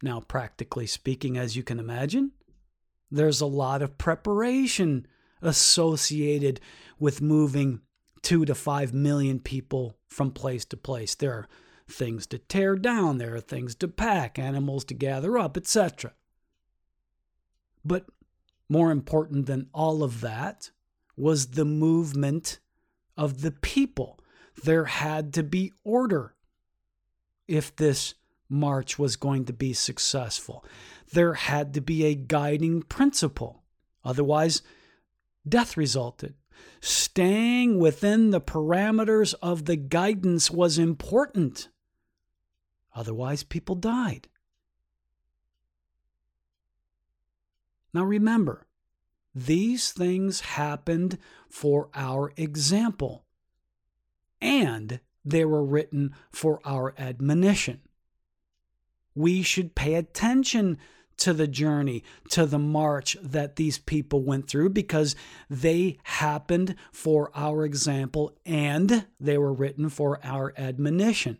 [0.00, 2.30] Now, practically speaking, as you can imagine,
[3.10, 5.06] there's a lot of preparation
[5.43, 6.61] associated
[6.99, 7.80] with moving
[8.22, 11.14] two to five million people from place to place.
[11.14, 11.49] There are
[11.89, 16.12] things to tear down, there are things to pack, animals to gather up, etc.
[17.84, 18.07] But
[18.68, 20.70] more important than all of that
[21.16, 22.59] was the movement
[23.16, 24.18] of the people.
[24.62, 26.34] There had to be order
[27.47, 28.14] if this
[28.49, 30.64] march was going to be successful.
[31.12, 33.62] There had to be a guiding principle.
[34.05, 34.62] Otherwise,
[35.49, 36.34] death resulted.
[36.80, 41.68] Staying within the parameters of the guidance was important.
[42.94, 44.28] Otherwise, people died.
[47.92, 48.66] Now remember,
[49.34, 51.18] these things happened
[51.49, 53.24] for our example,
[54.40, 57.80] and they were written for our admonition.
[59.14, 60.78] We should pay attention
[61.18, 65.14] to the journey, to the march that these people went through because
[65.50, 71.38] they happened for our example and they were written for our admonition.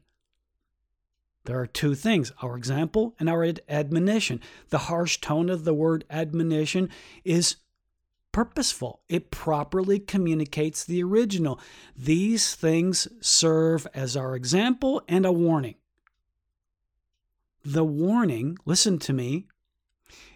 [1.45, 4.41] There are two things our example and our admonition.
[4.68, 6.91] The harsh tone of the word admonition
[7.24, 7.57] is
[8.33, 11.59] purposeful, it properly communicates the original.
[11.97, 15.76] These things serve as our example and a warning.
[17.64, 19.47] The warning, listen to me,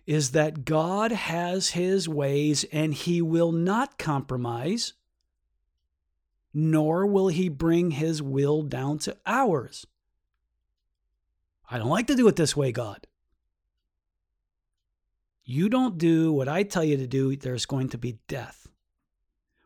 [0.07, 4.95] is that God has his ways and he will not compromise,
[6.53, 9.87] nor will he bring his will down to ours.
[11.71, 13.07] I don't like to do it this way, God.
[15.45, 18.69] You don't do what I tell you to do, there's going to be death.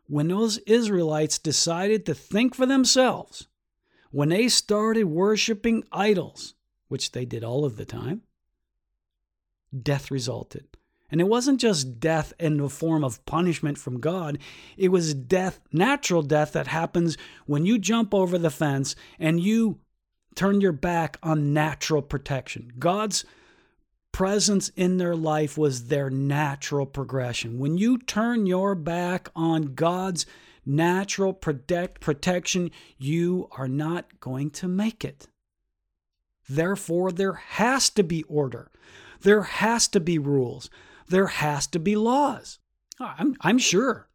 [0.07, 3.47] When those Israelites decided to think for themselves,
[4.11, 6.55] when they started worshiping idols,
[6.87, 8.21] which they did all of the time,
[9.83, 10.65] death resulted.
[11.09, 14.39] And it wasn't just death in the form of punishment from God,
[14.75, 19.79] it was death, natural death that happens when you jump over the fence and you
[20.35, 22.71] turn your back on natural protection.
[22.77, 23.25] God's
[24.11, 27.59] presence in their life was their natural progression.
[27.59, 30.25] When you turn your back on God's
[30.65, 35.27] natural protect, protection, you are not going to make it.
[36.49, 38.71] Therefore, there has to be order.
[39.21, 40.69] There has to be rules.
[41.07, 42.59] There has to be laws.
[42.99, 44.09] I'm, I'm sure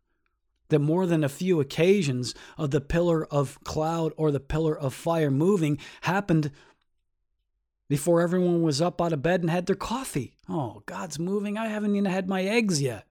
[0.68, 4.94] that more than a few occasions of the pillar of cloud or the pillar of
[4.94, 6.50] fire moving happened
[7.88, 10.38] before everyone was up out of bed and had their coffee.
[10.48, 11.58] Oh, God's moving.
[11.58, 13.06] I haven't even had my eggs yet.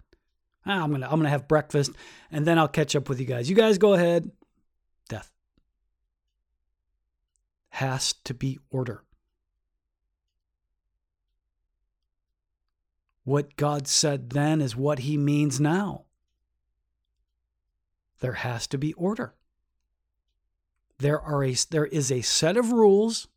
[0.66, 1.92] Ah, I'm gonna I'm gonna have breakfast
[2.32, 3.50] and then I'll catch up with you guys.
[3.50, 4.32] You guys go ahead.
[5.08, 5.32] Death
[7.70, 9.04] has to be order.
[13.24, 16.06] What God said then is what he means now.
[18.20, 19.34] there has to be order.
[21.00, 23.28] There, are a, there is a set of rules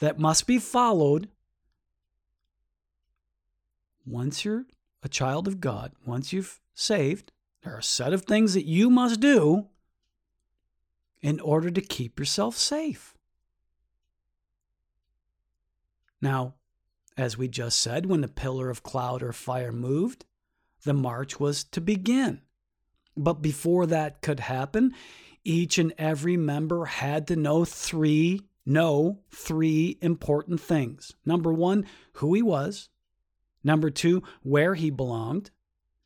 [0.00, 1.28] that must be followed
[4.04, 4.66] once you're
[5.02, 7.32] a child of God, once you've saved,
[7.62, 9.66] there are a set of things that you must do
[11.22, 13.16] in order to keep yourself safe.
[16.20, 16.55] Now,
[17.16, 20.24] as we just said, when the pillar of cloud or fire moved,
[20.84, 22.42] the march was to begin.
[23.16, 24.94] But before that could happen,
[25.44, 31.12] each and every member had to know three know three important things.
[31.24, 32.88] Number 1, who he was.
[33.62, 35.50] Number 2, where he belonged.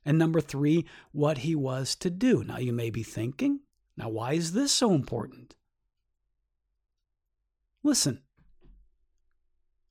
[0.04, 2.44] And number 3, what he was to do.
[2.44, 3.60] Now you may be thinking,
[3.96, 5.54] now why is this so important?
[7.82, 8.20] Listen,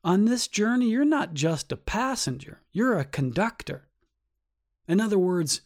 [0.09, 3.87] on this journey, you're not just a passenger, you're a conductor.
[4.87, 5.61] In other words,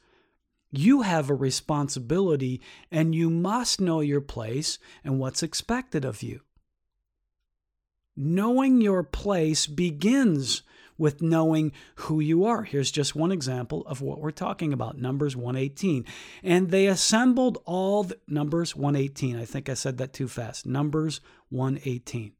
[0.70, 2.60] you have a responsibility
[2.91, 6.41] and you must know your place and what's expected of you.
[8.18, 10.62] Knowing your place begins
[10.98, 12.64] with knowing who you are.
[12.64, 16.06] Here's just one example of what we're talking about Numbers 118.
[16.44, 19.38] And they assembled all the, Numbers 118.
[19.38, 20.66] I think I said that too fast.
[20.66, 22.34] Numbers 118.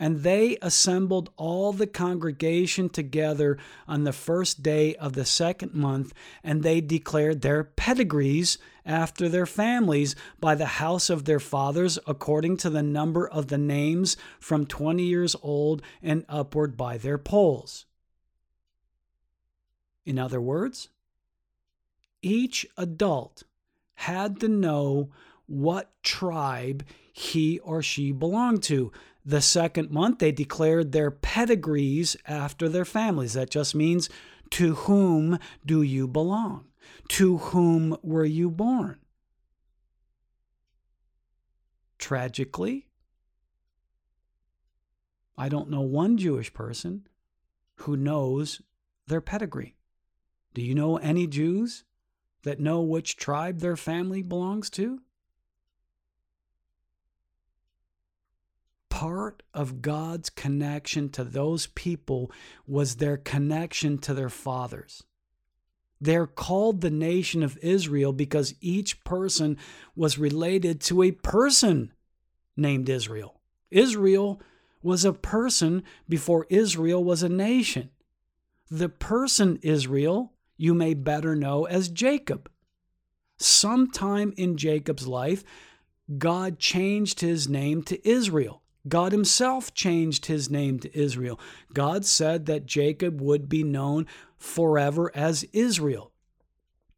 [0.00, 6.14] And they assembled all the congregation together on the first day of the second month,
[6.42, 12.56] and they declared their pedigrees after their families by the house of their fathers, according
[12.56, 17.84] to the number of the names from 20 years old and upward by their polls.
[20.06, 20.88] In other words,
[22.22, 23.42] each adult
[23.94, 25.10] had to know
[25.46, 28.90] what tribe he or she belonged to.
[29.24, 33.34] The second month, they declared their pedigrees after their families.
[33.34, 34.08] That just means,
[34.50, 36.66] to whom do you belong?
[37.08, 38.98] To whom were you born?
[41.98, 42.88] Tragically,
[45.36, 47.06] I don't know one Jewish person
[47.76, 48.62] who knows
[49.06, 49.76] their pedigree.
[50.54, 51.84] Do you know any Jews
[52.42, 55.00] that know which tribe their family belongs to?
[59.00, 62.30] Part of God's connection to those people
[62.66, 65.02] was their connection to their fathers.
[66.02, 69.56] They're called the nation of Israel because each person
[69.96, 71.94] was related to a person
[72.58, 73.40] named Israel.
[73.70, 74.42] Israel
[74.82, 77.88] was a person before Israel was a nation.
[78.70, 82.50] The person Israel you may better know as Jacob.
[83.38, 85.42] Sometime in Jacob's life,
[86.18, 88.59] God changed his name to Israel.
[88.88, 91.38] God himself changed his name to Israel.
[91.72, 94.06] God said that Jacob would be known
[94.38, 96.12] forever as Israel.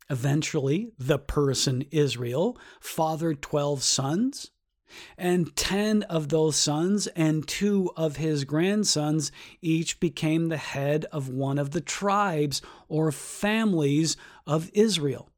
[0.09, 4.51] Eventually, the person Israel fathered 12 sons,
[5.17, 11.31] and 10 of those sons and two of his grandsons each became the head of
[11.31, 15.32] one of the tribes or families of Israel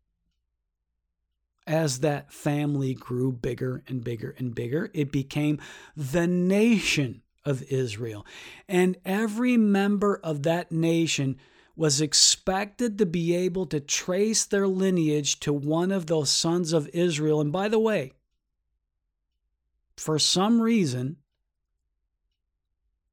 [1.66, 5.60] as that family grew bigger and bigger and bigger, it became
[5.96, 8.26] the nation of Israel.
[8.68, 11.36] And every member of that nation
[11.76, 16.88] was expected to be able to trace their lineage to one of those sons of
[16.92, 17.40] Israel.
[17.40, 18.12] And by the way,
[19.96, 21.16] for some reason,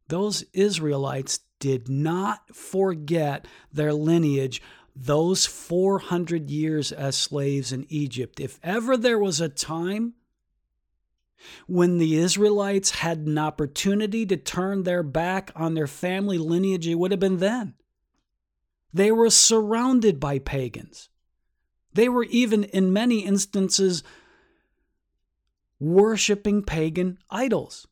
[0.07, 4.61] those Israelites did not forget their lineage
[4.95, 10.13] those 400 years as slaves in Egypt, if ever there was a time
[11.67, 16.95] when the Israelites had an opportunity to turn their back on their family lineage, it
[16.95, 17.73] would have been then.
[18.93, 21.09] They were surrounded by pagans.
[21.93, 24.03] They were even, in many instances,
[25.79, 27.87] worshiping pagan idols.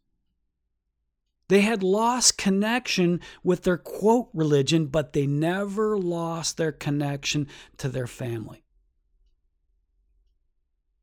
[1.50, 7.48] They had lost connection with their quote religion, but they never lost their connection
[7.78, 8.64] to their family.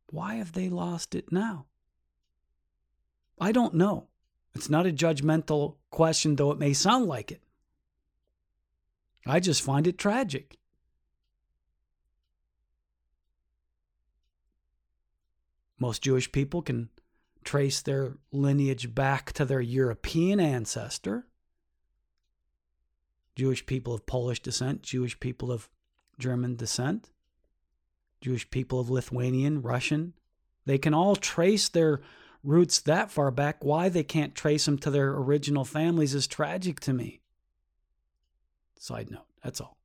[0.08, 1.66] Why have they lost it now?
[3.40, 4.06] I don't know.
[4.54, 7.42] It's not a judgmental question, though it may sound like it.
[9.26, 10.56] I just find it tragic.
[15.76, 16.88] Most Jewish people can
[17.46, 21.26] trace their lineage back to their European ancestor.
[23.34, 25.68] Jewish people of Polish descent, Jewish people of
[26.18, 27.10] German descent,
[28.20, 30.14] Jewish people of Lithuanian, Russian.
[30.64, 32.00] They can all trace their
[32.42, 33.64] roots that far back.
[33.64, 37.20] Why they can't trace them to their original families is tragic to me.
[38.78, 39.76] Side note, that's all.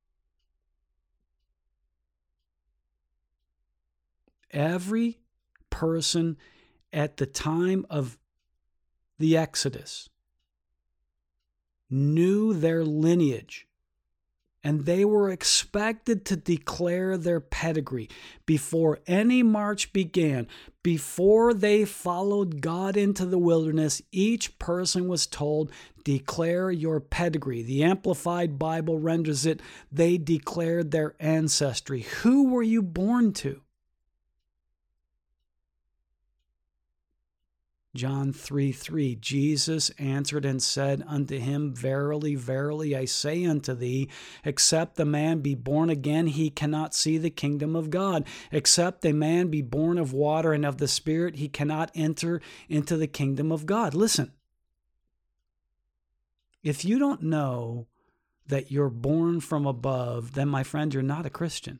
[4.52, 5.18] every
[5.70, 6.36] person
[6.92, 8.18] at the time of
[9.18, 10.08] the Exodus
[11.90, 13.66] knew their lineage
[14.64, 18.08] and they were expected to declare their pedigree
[18.46, 20.46] before any march began.
[20.82, 25.70] Before they followed God into the wilderness, each person was told,
[26.04, 27.62] Declare your pedigree.
[27.62, 32.02] The Amplified Bible renders it, they declared their ancestry.
[32.22, 33.62] Who were you born to?
[37.94, 44.08] John 3 3 Jesus answered and said unto him, Verily, verily, I say unto thee,
[44.44, 48.24] except a man be born again, he cannot see the kingdom of God.
[48.50, 52.96] Except a man be born of water and of the Spirit, he cannot enter into
[52.96, 53.94] the kingdom of God.
[53.94, 54.32] Listen,
[56.62, 57.88] if you don't know
[58.46, 61.78] that you're born from above, then, my friend, you're not a Christian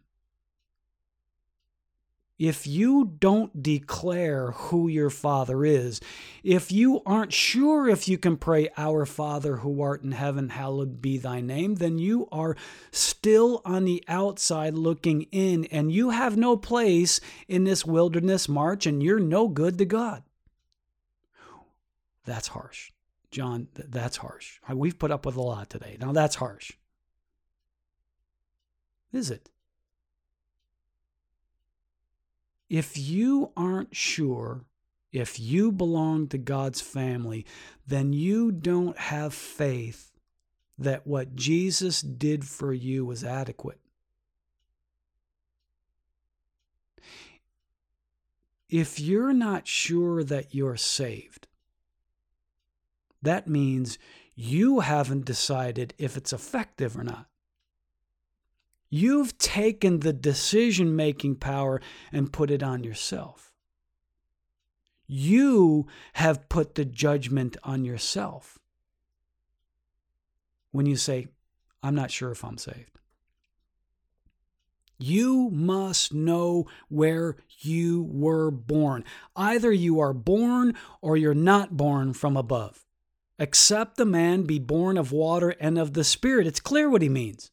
[2.42, 6.00] if you don't declare who your Father is,
[6.42, 11.00] if you aren't sure if you can pray, Our Father who art in heaven, hallowed
[11.00, 12.56] be thy name, then you are
[12.90, 18.86] still on the outside looking in, and you have no place in this wilderness march,
[18.86, 20.24] and you're no good to God.
[22.24, 22.90] That's harsh.
[23.30, 24.58] John, that's harsh.
[24.68, 25.96] We've put up with a lot today.
[26.00, 26.72] Now that's harsh.
[29.12, 29.48] Is it?
[32.72, 34.64] If you aren't sure
[35.12, 37.44] if you belong to God's family,
[37.86, 40.10] then you don't have faith
[40.78, 43.78] that what Jesus did for you was adequate.
[48.70, 51.48] If you're not sure that you're saved,
[53.20, 53.98] that means
[54.34, 57.26] you haven't decided if it's effective or not.
[58.94, 61.80] You've taken the decision making power
[62.12, 63.50] and put it on yourself.
[65.06, 68.58] You have put the judgment on yourself
[70.72, 71.28] when you say,
[71.82, 72.98] I'm not sure if I'm saved.
[74.98, 79.04] You must know where you were born.
[79.34, 82.84] Either you are born or you're not born from above.
[83.38, 86.46] Except the man be born of water and of the Spirit.
[86.46, 87.51] It's clear what he means.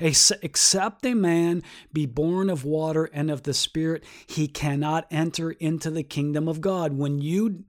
[0.00, 5.90] Except a man be born of water and of the Spirit, he cannot enter into
[5.90, 6.92] the kingdom of God.
[6.92, 7.64] When you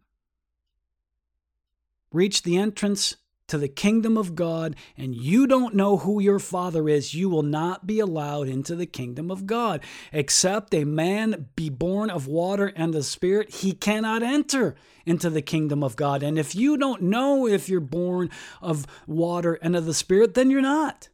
[2.11, 3.15] reach the entrance
[3.47, 7.43] to the kingdom of God and you don't know who your father is, you will
[7.43, 9.84] not be allowed into the kingdom of God.
[10.13, 14.75] Except a man be born of water and the Spirit, he cannot enter
[15.05, 16.21] into the kingdom of God.
[16.21, 18.30] And if you don't know if you're born
[18.61, 21.09] of water and of the Spirit, then you're not.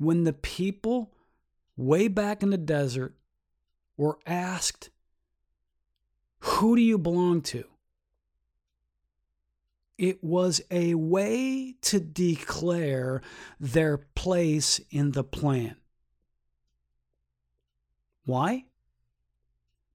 [0.00, 1.12] When the people
[1.76, 3.14] way back in the desert
[3.98, 4.88] were asked,
[6.38, 7.64] Who do you belong to?
[9.98, 13.20] It was a way to declare
[13.60, 15.76] their place in the plan.
[18.24, 18.64] Why?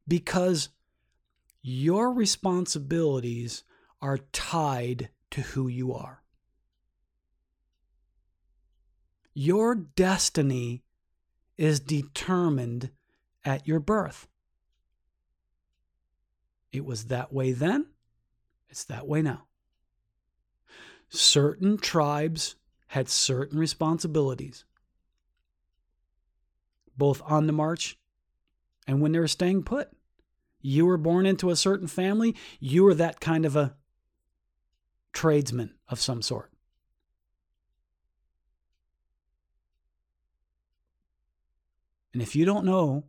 [0.07, 0.69] Because
[1.63, 3.63] your responsibilities
[4.03, 6.21] are tied to who you are.
[9.37, 10.81] Your destiny
[11.57, 12.89] is determined
[13.43, 14.29] at your birth.
[16.71, 17.87] It was that way then,
[18.69, 19.43] it's that way now.
[21.09, 22.55] Certain tribes
[22.87, 24.63] had certain responsibilities,
[26.97, 27.97] both on the march
[28.87, 29.89] and when they were staying put.
[30.61, 33.75] You were born into a certain family, you were that kind of a
[35.11, 36.54] tradesman of some sort.
[42.15, 43.03] And if you don't know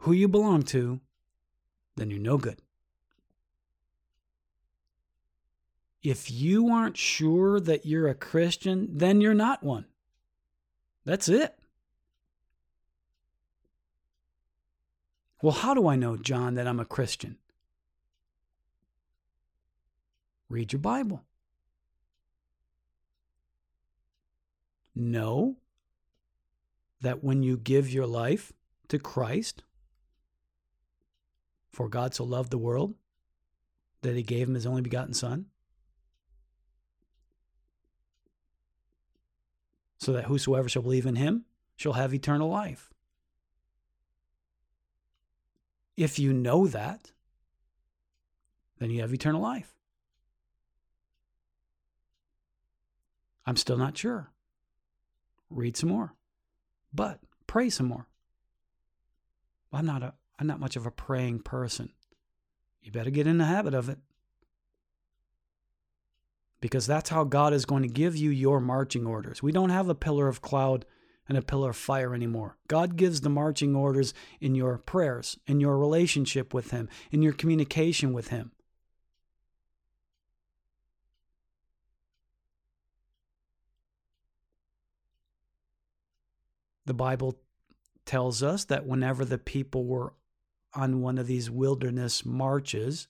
[0.00, 1.00] who you belong to,
[1.96, 2.60] then you're no good.
[6.02, 9.86] If you aren't sure that you're a Christian, then you're not one.
[11.06, 11.58] That's it.
[15.40, 17.38] Well, how do I know, John, that I'm a Christian?
[20.50, 21.24] Read your Bible.
[24.94, 25.56] Know
[27.00, 28.52] that when you give your life
[28.88, 29.62] to Christ,
[31.70, 32.94] for God so loved the world
[34.02, 35.46] that he gave him his only begotten Son,
[39.98, 41.44] so that whosoever shall believe in him
[41.76, 42.90] shall have eternal life.
[45.96, 47.12] If you know that,
[48.78, 49.74] then you have eternal life.
[53.46, 54.30] I'm still not sure.
[55.48, 56.14] Read some more.
[56.96, 58.08] But pray some more.
[59.72, 61.92] I'm not a I'm not much of a praying person.
[62.82, 63.98] You better get in the habit of it.
[66.60, 69.42] Because that's how God is going to give you your marching orders.
[69.42, 70.84] We don't have a pillar of cloud
[71.28, 72.56] and a pillar of fire anymore.
[72.68, 77.32] God gives the marching orders in your prayers, in your relationship with Him, in your
[77.32, 78.52] communication with Him.
[86.86, 87.38] The Bible
[88.04, 90.14] tells us that whenever the people were
[90.72, 93.08] on one of these wilderness marches,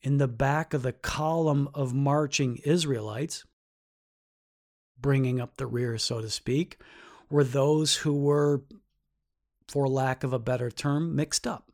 [0.00, 3.44] in the back of the column of marching Israelites,
[5.00, 6.78] bringing up the rear, so to speak,
[7.30, 8.62] were those who were,
[9.68, 11.70] for lack of a better term, mixed up.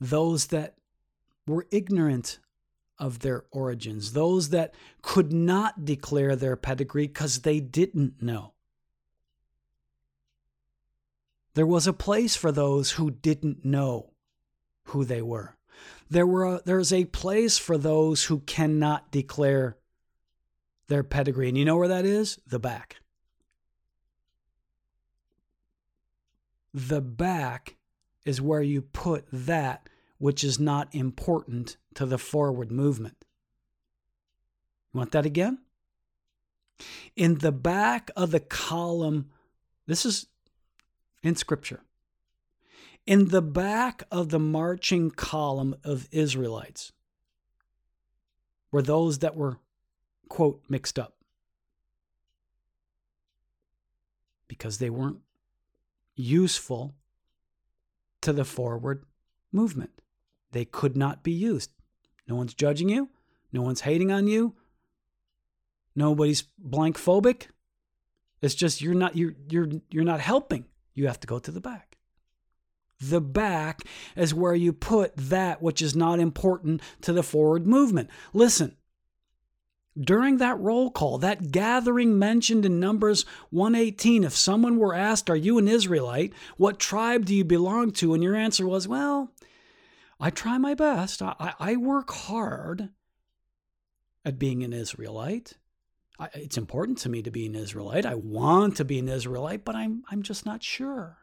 [0.00, 0.74] Those that
[1.46, 2.38] were ignorant
[2.98, 8.52] of their origins, those that could not declare their pedigree because they didn't know.
[11.54, 14.10] There was a place for those who didn't know
[14.84, 15.56] who they were.
[16.08, 19.76] There were a, there's a place for those who cannot declare
[20.88, 21.48] their pedigree.
[21.48, 22.38] And you know where that is?
[22.46, 22.96] The back.
[26.74, 27.76] The back
[28.24, 29.88] is where you put that
[30.18, 33.24] which is not important to the forward movement.
[34.92, 35.58] Want that again?
[37.16, 39.30] In the back of the column,
[39.86, 40.26] this is
[41.22, 41.80] in Scripture.
[43.06, 46.92] In the back of the marching column of Israelites
[48.70, 49.58] were those that were,
[50.28, 51.16] quote, mixed up
[54.46, 55.20] because they weren't
[56.14, 56.94] useful
[58.20, 59.04] to the forward
[59.52, 59.90] movement.
[60.52, 61.70] They could not be used.
[62.28, 63.08] No one's judging you.
[63.52, 64.54] No one's hating on you.
[65.96, 67.46] Nobody's blank phobic.
[68.42, 70.64] It's just you're not you're you're you're not helping
[71.00, 71.96] you have to go to the back.
[73.00, 73.80] The back
[74.14, 78.10] is where you put that which is not important to the forward movement.
[78.34, 78.76] Listen,
[79.98, 85.36] during that roll call, that gathering mentioned in Numbers 118, if someone were asked, Are
[85.36, 86.34] you an Israelite?
[86.58, 88.12] What tribe do you belong to?
[88.12, 89.32] And your answer was, Well,
[90.20, 91.22] I try my best.
[91.22, 92.90] I, I work hard
[94.24, 95.54] at being an Israelite.
[96.20, 98.04] I, it's important to me to be an Israelite.
[98.04, 101.16] I want to be an Israelite, but I'm, I'm just not sure.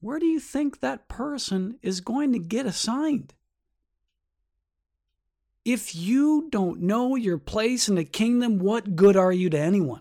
[0.00, 3.34] Where do you think that person is going to get assigned?
[5.62, 10.00] If you don't know your place in the kingdom, what good are you to anyone?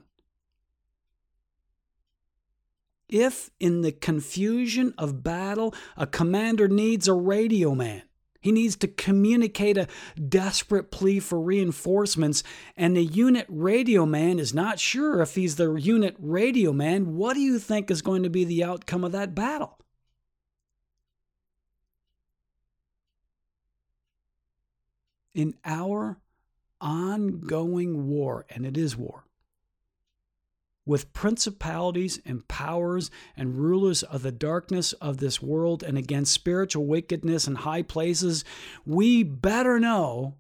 [3.10, 8.04] If, in the confusion of battle, a commander needs a radio man,
[8.40, 9.88] he needs to communicate a
[10.28, 12.44] desperate plea for reinforcements,
[12.78, 17.16] and the unit radio man is not sure if he's the unit radio man.
[17.16, 19.78] What do you think is going to be the outcome of that battle?
[25.34, 26.20] In our
[26.82, 29.26] ongoing war, and it is war,
[30.90, 36.84] with principalities and powers and rulers of the darkness of this world and against spiritual
[36.84, 38.44] wickedness in high places,
[38.88, 40.34] we better know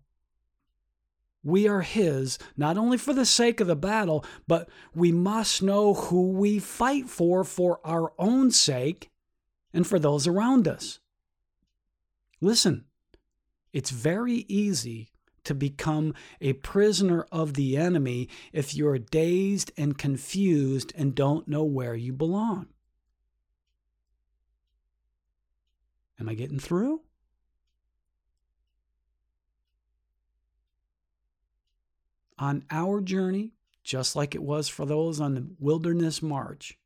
[1.43, 5.93] we are His, not only for the sake of the battle, but we must know
[5.93, 9.11] who we fight for for our own sake
[9.71, 10.97] and for those around us.
[12.41, 12.85] Listen,
[13.71, 15.11] it's very easy
[15.49, 21.63] to become a prisoner of the enemy if you're dazed and confused and don't know
[21.63, 22.67] where you belong.
[26.19, 27.01] Am I getting through?
[32.37, 36.77] On our journey, just like it was for those on the wilderness march,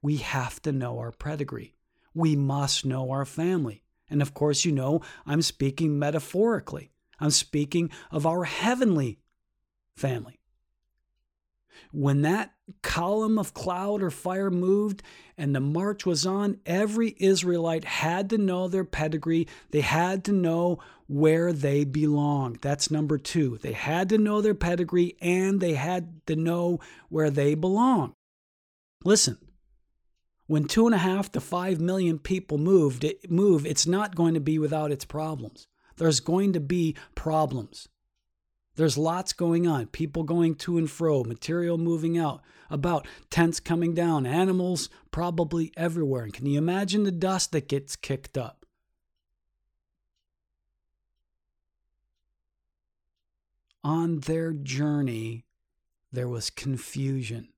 [0.00, 1.74] we have to know our pedigree.
[2.14, 3.82] We must know our family.
[4.08, 6.92] And of course, you know, I'm speaking metaphorically.
[7.20, 9.18] I'm speaking of our heavenly
[9.96, 10.38] family.
[11.90, 12.52] When that
[12.82, 15.02] column of cloud or fire moved
[15.36, 19.48] and the march was on, every Israelite had to know their pedigree.
[19.70, 22.58] They had to know where they belonged.
[22.60, 23.58] That's number two.
[23.58, 28.12] They had to know their pedigree and they had to know where they belong.
[29.04, 29.38] Listen,
[30.46, 34.34] when two and a half to five million people moved, it, move, it's not going
[34.34, 35.67] to be without its problems
[35.98, 37.88] there's going to be problems.
[38.76, 43.92] There's lots going on, people going to and fro, material moving out, about tents coming
[43.92, 46.22] down, animals probably everywhere.
[46.24, 48.58] And can you imagine the dust that gets kicked up?
[53.88, 55.46] on their journey,
[56.12, 57.48] there was confusion.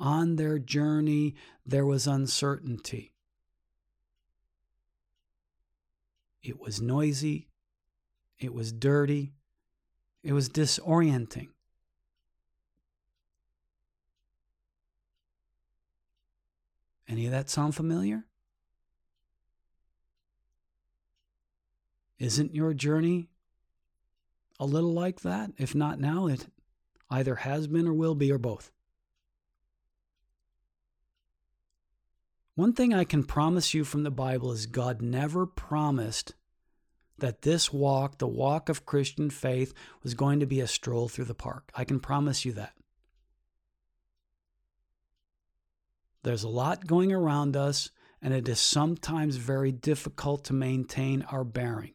[0.00, 1.34] On their journey,
[1.66, 3.12] there was uncertainty.
[6.48, 7.50] It was noisy.
[8.38, 9.34] It was dirty.
[10.22, 11.48] It was disorienting.
[17.06, 18.24] Any of that sound familiar?
[22.18, 23.28] Isn't your journey
[24.58, 25.52] a little like that?
[25.58, 26.46] If not now, it
[27.10, 28.70] either has been or will be, or both.
[32.54, 36.34] One thing I can promise you from the Bible is God never promised
[37.18, 41.26] that this walk, the walk of Christian faith, was going to be a stroll through
[41.26, 41.70] the park.
[41.74, 42.74] I can promise you that.
[46.22, 47.90] There's a lot going around us,
[48.20, 51.94] and it is sometimes very difficult to maintain our bearing.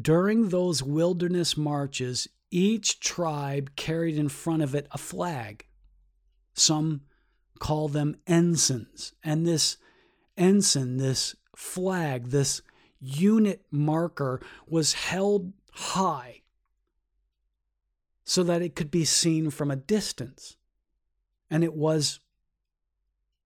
[0.00, 5.66] During those wilderness marches, each tribe carried in front of it a flag.
[6.54, 7.02] Some
[7.58, 9.12] call them ensigns.
[9.22, 9.76] And this
[10.36, 12.62] ensign, this flag, this
[13.00, 16.42] unit marker was held high
[18.24, 20.56] so that it could be seen from a distance.
[21.50, 22.20] And it was,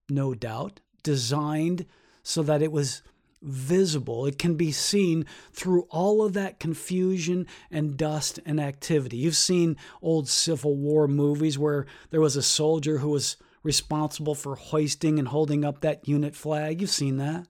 [0.09, 1.85] no doubt, designed
[2.23, 3.01] so that it was
[3.41, 4.25] visible.
[4.25, 9.17] It can be seen through all of that confusion and dust and activity.
[9.17, 14.55] You've seen old Civil War movies where there was a soldier who was responsible for
[14.55, 16.81] hoisting and holding up that unit flag.
[16.81, 17.47] You've seen that.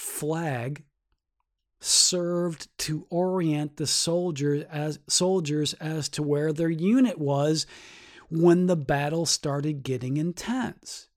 [0.00, 0.82] Flag
[1.80, 7.66] served to orient the soldiers as soldiers as to where their unit was
[8.30, 11.08] when the battle started getting intense.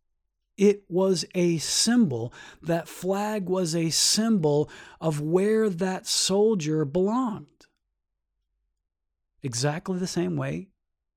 [0.57, 2.33] It was a symbol.
[2.61, 4.69] That flag was a symbol
[5.01, 7.47] of where that soldier belonged.
[9.41, 10.69] Exactly the same way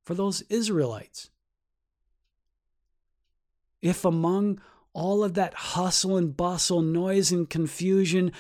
[0.05, 1.31] for those Israelites.
[3.83, 4.61] If among
[4.97, 8.33] all of that hustle and bustle, noise and confusion,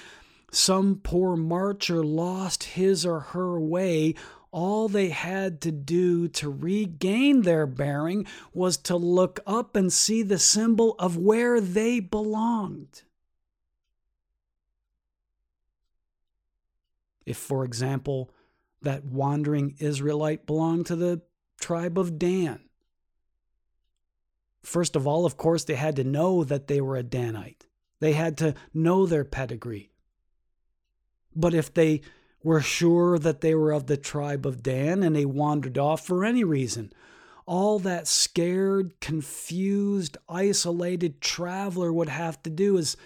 [0.50, 4.14] some poor marcher lost his or her way,
[4.50, 10.22] all they had to do to regain their bearing was to look up and see
[10.22, 13.02] the symbol of where they belonged.
[17.26, 18.30] If, for example,
[18.80, 21.20] that wandering Israelite belonged to the
[21.60, 22.65] tribe of Dan.
[24.66, 27.68] First of all, of course, they had to know that they were a Danite.
[28.00, 29.92] They had to know their pedigree.
[31.36, 32.00] But if they
[32.42, 36.24] were sure that they were of the tribe of Dan and they wandered off for
[36.24, 36.92] any reason,
[37.46, 42.96] all that scared, confused, isolated traveler would have to do is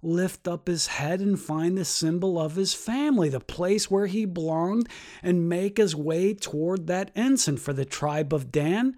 [0.00, 4.24] lift up his head and find the symbol of his family, the place where he
[4.24, 4.88] belonged,
[5.22, 7.58] and make his way toward that ensign.
[7.58, 8.96] For the tribe of Dan,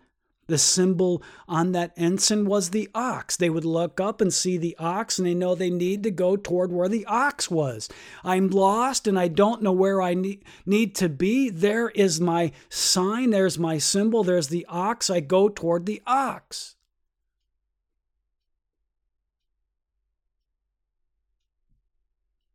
[0.49, 3.37] the symbol on that ensign was the ox.
[3.37, 6.37] They would look up and see the ox, and they know they need to go
[6.37, 7.89] toward where the ox was.
[8.25, 11.49] I'm lost and I don't know where I need to be.
[11.49, 15.09] There is my sign, there's my symbol, there's the ox.
[15.09, 16.75] I go toward the ox.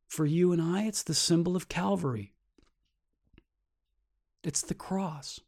[0.07, 2.33] For you and I, it's the symbol of Calvary,
[4.43, 5.39] it's the cross.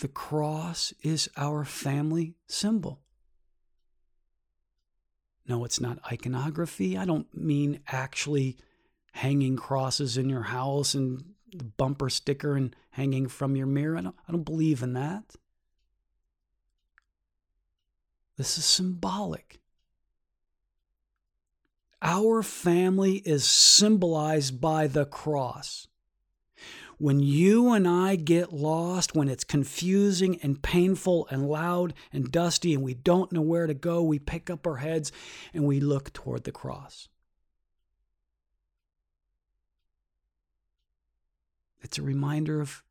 [0.00, 3.00] The cross is our family symbol.
[5.46, 6.96] No, it's not iconography.
[6.96, 8.56] I don't mean actually
[9.12, 13.98] hanging crosses in your house and the bumper sticker and hanging from your mirror.
[13.98, 15.36] I don't, I don't believe in that.
[18.38, 19.60] This is symbolic.
[22.00, 25.88] Our family is symbolized by the cross.
[27.00, 32.74] When you and I get lost, when it's confusing and painful and loud and dusty
[32.74, 35.10] and we don't know where to go, we pick up our heads
[35.54, 37.08] and we look toward the cross.
[41.80, 42.82] It's a reminder of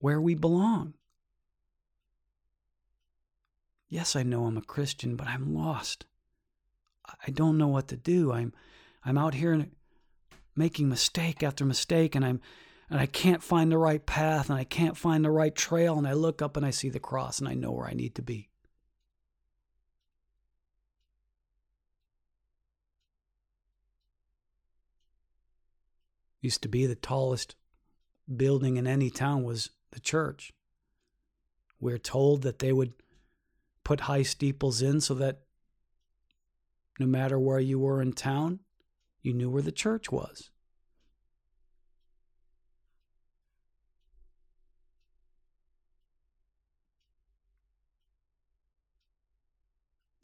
[0.00, 0.94] where we belong.
[3.88, 6.06] Yes, I know I'm a Christian, but I'm lost.
[7.24, 8.32] I don't know what to do.
[8.32, 8.52] I'm
[9.04, 9.66] I'm out here
[10.56, 12.40] making mistake after mistake and I'm
[12.92, 16.06] and I can't find the right path and I can't find the right trail and
[16.06, 18.22] I look up and I see the cross and I know where I need to
[18.22, 18.50] be.
[26.42, 27.54] Used to be the tallest
[28.36, 30.52] building in any town was the church.
[31.80, 32.92] We're told that they would
[33.84, 35.40] put high steeples in so that
[37.00, 38.60] no matter where you were in town,
[39.22, 40.50] you knew where the church was.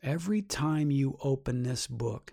[0.09, 2.33] Every time you open this book,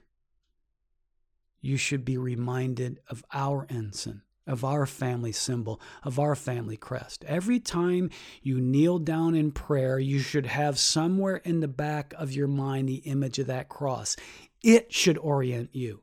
[1.59, 7.25] you should be reminded of our ensign, of our family symbol, of our family crest.
[7.25, 8.11] Every time
[8.41, 12.87] you kneel down in prayer, you should have somewhere in the back of your mind
[12.87, 14.15] the image of that cross.
[14.63, 16.01] It should orient you.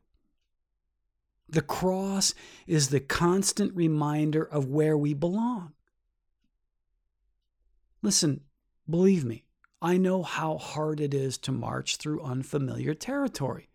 [1.49, 2.35] The cross
[2.67, 5.73] is the constant reminder of where we belong.
[8.03, 8.41] Listen,
[8.87, 9.45] believe me,
[9.83, 13.67] I know how hard it is to march through unfamiliar territory.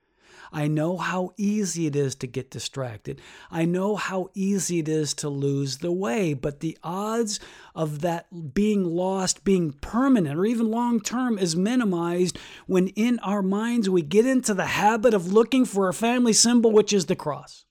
[0.51, 3.21] I know how easy it is to get distracted.
[3.51, 7.39] I know how easy it is to lose the way, but the odds
[7.75, 13.43] of that being lost, being permanent, or even long term is minimized when in our
[13.43, 17.17] minds we get into the habit of looking for a family symbol, which is the
[17.17, 17.67] cross.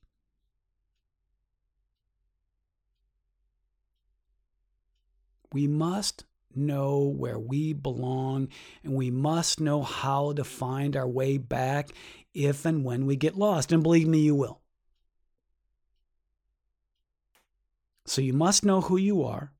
[5.51, 6.26] We must
[6.57, 8.49] know where we belong
[8.83, 11.89] and we must know how to find our way back
[12.33, 13.71] if and when we get lost.
[13.71, 14.61] And believe me, you will.
[18.05, 19.51] So you must know who you are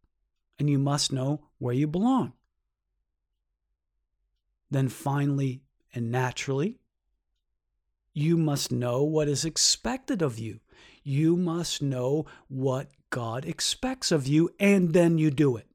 [0.57, 2.33] and you must know where you belong.
[4.69, 5.61] Then finally
[5.93, 6.79] and naturally,
[8.13, 10.59] you must know what is expected of you.
[11.03, 15.67] You must know what God expects of you, and then you do it.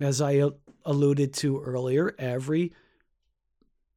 [0.00, 0.42] As I
[0.84, 2.72] alluded to earlier, every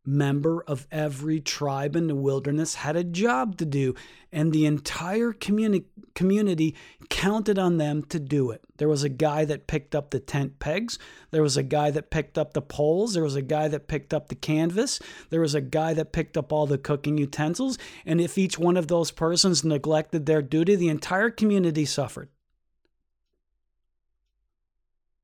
[0.07, 3.93] member of every tribe in the wilderness had a job to do,
[4.31, 5.83] and the entire communi-
[6.15, 6.73] community
[7.09, 8.61] counted on them to do it.
[8.77, 10.97] There was a guy that picked up the tent pegs,
[11.31, 14.13] there was a guy that picked up the poles, there was a guy that picked
[14.13, 18.21] up the canvas, there was a guy that picked up all the cooking utensils, and
[18.21, 22.29] if each one of those persons neglected their duty, the entire community suffered.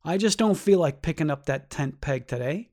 [0.05, 2.69] I just don't feel like picking up that tent peg today.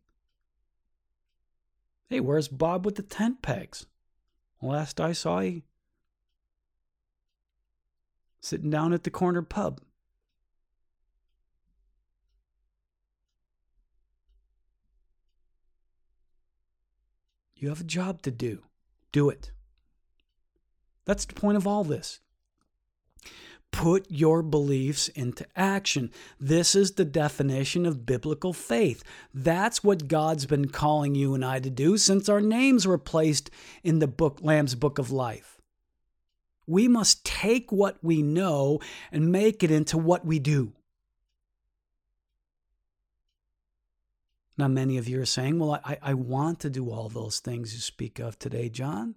[2.09, 3.87] Hey, where's Bob with the tent pegs?
[4.61, 5.65] Last I saw, he
[8.41, 9.81] sitting down at the corner pub.
[17.55, 18.63] You have a job to do.
[19.13, 19.53] Do it.
[21.05, 22.21] That's the point of all this.
[23.73, 26.11] Put your beliefs into action.
[26.39, 29.03] This is the definition of biblical faith.
[29.33, 33.51] That's what God's been calling you and I to do since our names were placed
[33.83, 35.61] in the book Lamb's book of life.
[36.67, 40.73] We must take what we know and make it into what we do.
[44.61, 47.73] Now, many of you are saying, Well, I, I want to do all those things
[47.73, 49.15] you speak of today, John.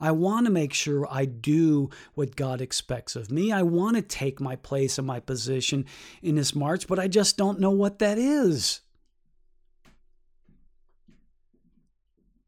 [0.00, 3.50] I want to make sure I do what God expects of me.
[3.52, 5.86] I want to take my place and my position
[6.22, 8.80] in this march, but I just don't know what that is.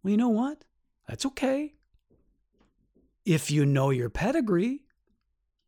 [0.03, 0.65] Well, you know what?
[1.09, 1.75] That's okay.
[3.25, 4.85] If you know your pedigree.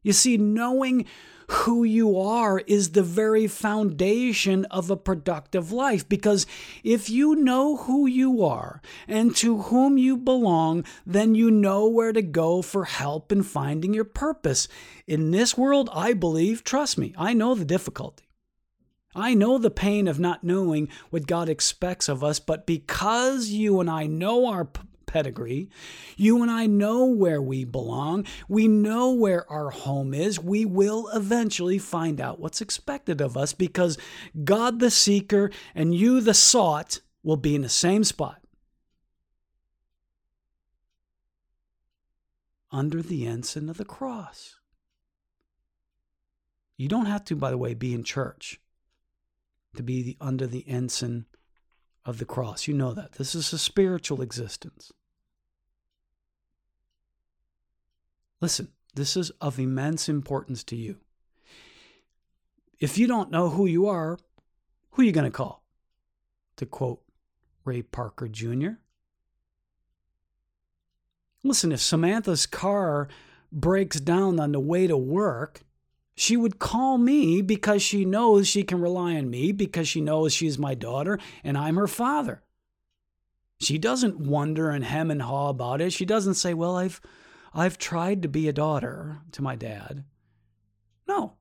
[0.02, 1.06] You see, knowing
[1.48, 6.08] who you are is the very foundation of a productive life.
[6.08, 6.46] Because
[6.82, 12.12] if you know who you are and to whom you belong, then you know where
[12.12, 14.66] to go for help in finding your purpose.
[15.06, 18.24] In this world, I believe, trust me, I know the difficulty.
[19.14, 23.78] I know the pain of not knowing what God expects of us, but because you
[23.78, 24.64] and I know our
[25.12, 25.68] pedigree.
[26.16, 28.24] You and I know where we belong.
[28.48, 30.40] We know where our home is.
[30.40, 33.98] We will eventually find out what's expected of us because
[34.42, 38.40] God the seeker and you the sought will be in the same spot.
[42.70, 44.56] Under the ensign of the cross.
[46.78, 48.58] You don't have to, by the way, be in church
[49.76, 51.26] to be the, under the ensign
[52.06, 52.66] of the cross.
[52.66, 53.12] You know that.
[53.12, 54.90] This is a spiritual existence.
[58.42, 60.96] Listen, this is of immense importance to you.
[62.80, 64.18] If you don't know who you are,
[64.90, 65.62] who are you going to call?
[66.56, 67.00] To quote
[67.64, 68.70] Ray Parker Jr.
[71.44, 73.08] Listen, if Samantha's car
[73.52, 75.60] breaks down on the way to work,
[76.16, 80.32] she would call me because she knows she can rely on me, because she knows
[80.32, 82.42] she's my daughter and I'm her father.
[83.60, 85.92] She doesn't wonder and hem and haw about it.
[85.92, 87.00] She doesn't say, Well, I've
[87.54, 90.04] I've tried to be a daughter to my dad.
[91.06, 91.34] No.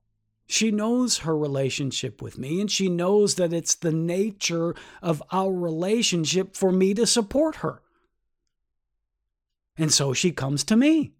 [0.45, 5.53] She knows her relationship with me, and she knows that it's the nature of our
[5.53, 7.81] relationship for me to support her.
[9.77, 11.13] And so she comes to me.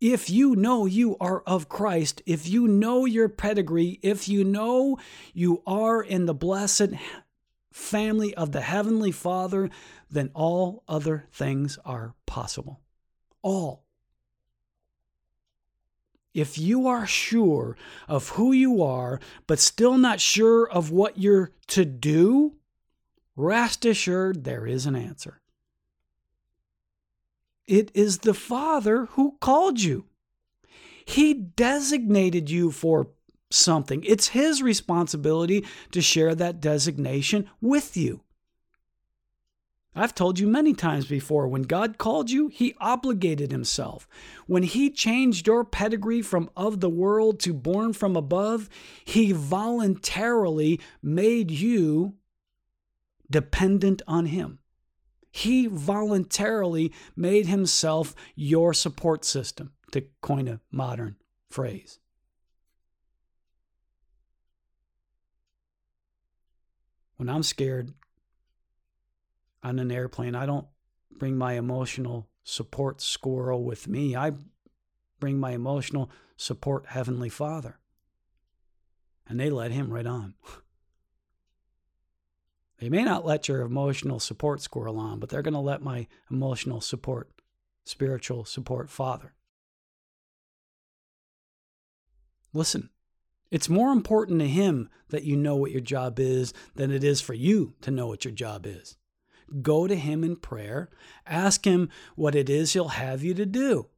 [0.00, 4.96] If you know you are of Christ, if you know your pedigree, if you know
[5.34, 6.92] you are in the blessed
[7.72, 9.70] family of the Heavenly Father,
[10.10, 12.80] then all other things are possible.
[13.42, 13.84] All.
[16.34, 21.52] If you are sure of who you are, but still not sure of what you're
[21.68, 22.54] to do,
[23.34, 25.40] rest assured there is an answer.
[27.66, 30.06] It is the Father who called you.
[31.04, 33.10] He designated you for
[33.50, 34.02] something.
[34.04, 38.22] It's His responsibility to share that designation with you.
[39.94, 44.06] I've told you many times before when God called you, He obligated Himself.
[44.46, 48.68] When He changed your pedigree from of the world to born from above,
[49.04, 52.14] He voluntarily made you
[53.30, 54.60] dependent on Him.
[55.30, 61.16] He voluntarily made himself your support system, to coin a modern
[61.50, 61.98] phrase.
[67.18, 67.92] When I'm scared
[69.62, 70.66] on an airplane, I don't
[71.18, 74.16] bring my emotional support squirrel with me.
[74.16, 74.32] I
[75.20, 77.78] bring my emotional support Heavenly Father.
[79.26, 80.34] And they let him right on.
[82.78, 86.06] They may not let your emotional support squirrel on, but they're going to let my
[86.30, 87.28] emotional support,
[87.84, 89.34] spiritual support father.
[92.52, 92.90] Listen,
[93.50, 97.20] it's more important to him that you know what your job is than it is
[97.20, 98.96] for you to know what your job is.
[99.62, 100.90] Go to him in prayer,
[101.26, 103.88] ask him what it is he'll have you to do.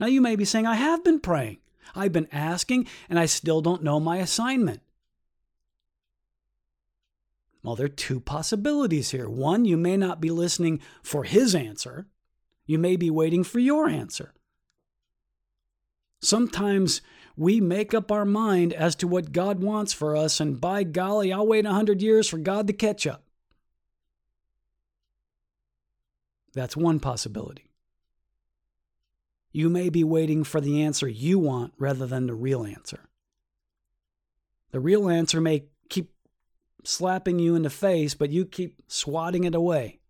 [0.00, 1.58] Now, you may be saying, I have been praying,
[1.94, 4.80] I've been asking, and I still don't know my assignment.
[7.62, 9.28] Well, there are two possibilities here.
[9.28, 12.06] One, you may not be listening for his answer,
[12.66, 14.32] you may be waiting for your answer.
[16.20, 17.02] Sometimes
[17.36, 21.32] we make up our mind as to what God wants for us, and by golly,
[21.32, 23.24] I'll wait a hundred years for God to catch up.
[26.52, 27.70] That's one possibility.
[29.50, 33.08] You may be waiting for the answer you want rather than the real answer.
[34.70, 36.12] The real answer may keep
[36.84, 40.00] slapping you in the face, but you keep swatting it away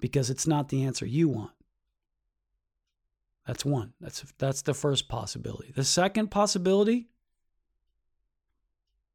[0.00, 1.52] because it's not the answer you want.
[3.48, 3.94] That's one.
[3.98, 5.72] That's that's the first possibility.
[5.74, 7.08] The second possibility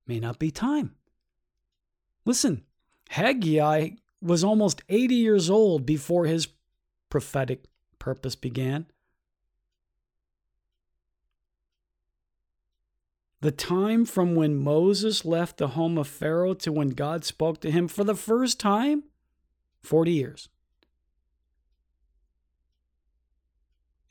[0.08, 0.96] may not be time.
[2.26, 2.64] Listen,
[3.10, 3.90] Haggai
[4.24, 6.48] was almost 80 years old before his
[7.12, 7.66] prophetic
[8.00, 8.88] purpose began.
[13.42, 17.70] The time from when Moses left the home of Pharaoh to when God spoke to
[17.70, 19.04] him for the first time
[19.84, 20.50] 40 years.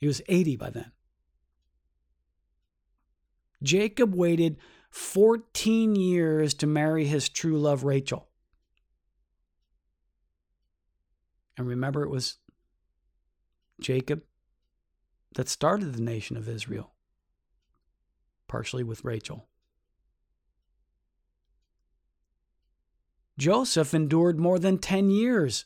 [0.03, 0.91] He was 80 by then.
[3.63, 4.57] Jacob waited
[4.89, 8.27] 14 years to marry his true love, Rachel.
[11.55, 12.39] And remember, it was
[13.79, 14.23] Jacob
[15.35, 16.91] that started the nation of Israel
[18.49, 19.47] partially with Rachel.
[23.37, 25.63] Joseph endured more than 10 years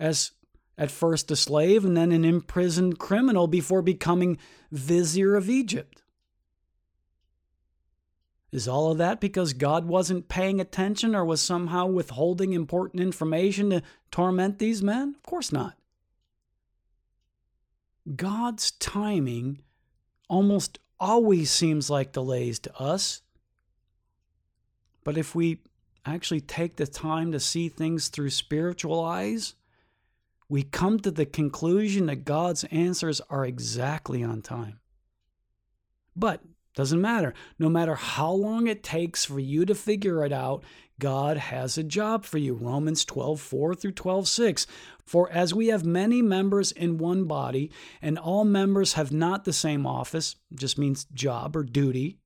[0.00, 0.32] as
[0.78, 4.38] at first a slave and then an imprisoned criminal before becoming
[4.70, 6.02] vizier of Egypt.
[8.50, 13.70] Is all of that because God wasn't paying attention or was somehow withholding important information
[13.70, 15.14] to torment these men?
[15.16, 15.78] Of course not.
[18.14, 19.62] God's timing
[20.28, 23.22] almost always seems like delays to us.
[25.02, 25.60] But if we
[26.04, 29.54] actually take the time to see things through spiritual eyes,
[30.52, 34.80] we come to the conclusion that God's answers are exactly on time.
[36.14, 36.42] But
[36.74, 37.32] doesn't matter.
[37.58, 40.62] No matter how long it takes for you to figure it out,
[40.98, 42.52] God has a job for you.
[42.52, 44.66] Romans 12, 4 through 12, 6.
[45.06, 47.70] For as we have many members in one body,
[48.02, 52.18] and all members have not the same office, just means job or duty.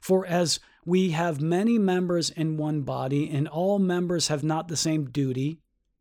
[0.00, 4.76] For as we have many members in one body, and all members have not the
[4.76, 5.60] same duty,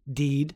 [0.10, 0.56] deed,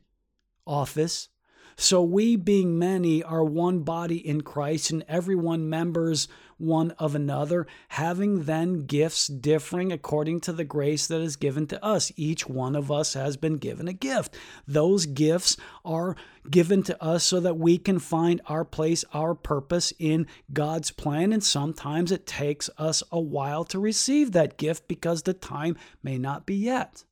[0.66, 1.30] office,
[1.76, 6.28] So we, being many, are one body in Christ, and everyone members
[6.58, 11.84] one of another, having then gifts differing according to the grace that is given to
[11.84, 12.12] us.
[12.16, 14.36] Each one of us has been given a gift.
[14.68, 16.16] Those gifts are
[16.50, 21.34] given to us so that we can find our place, our purpose in God's plan.
[21.34, 26.18] And sometimes it takes us a while to receive that gift because the time may
[26.18, 27.04] not be yet.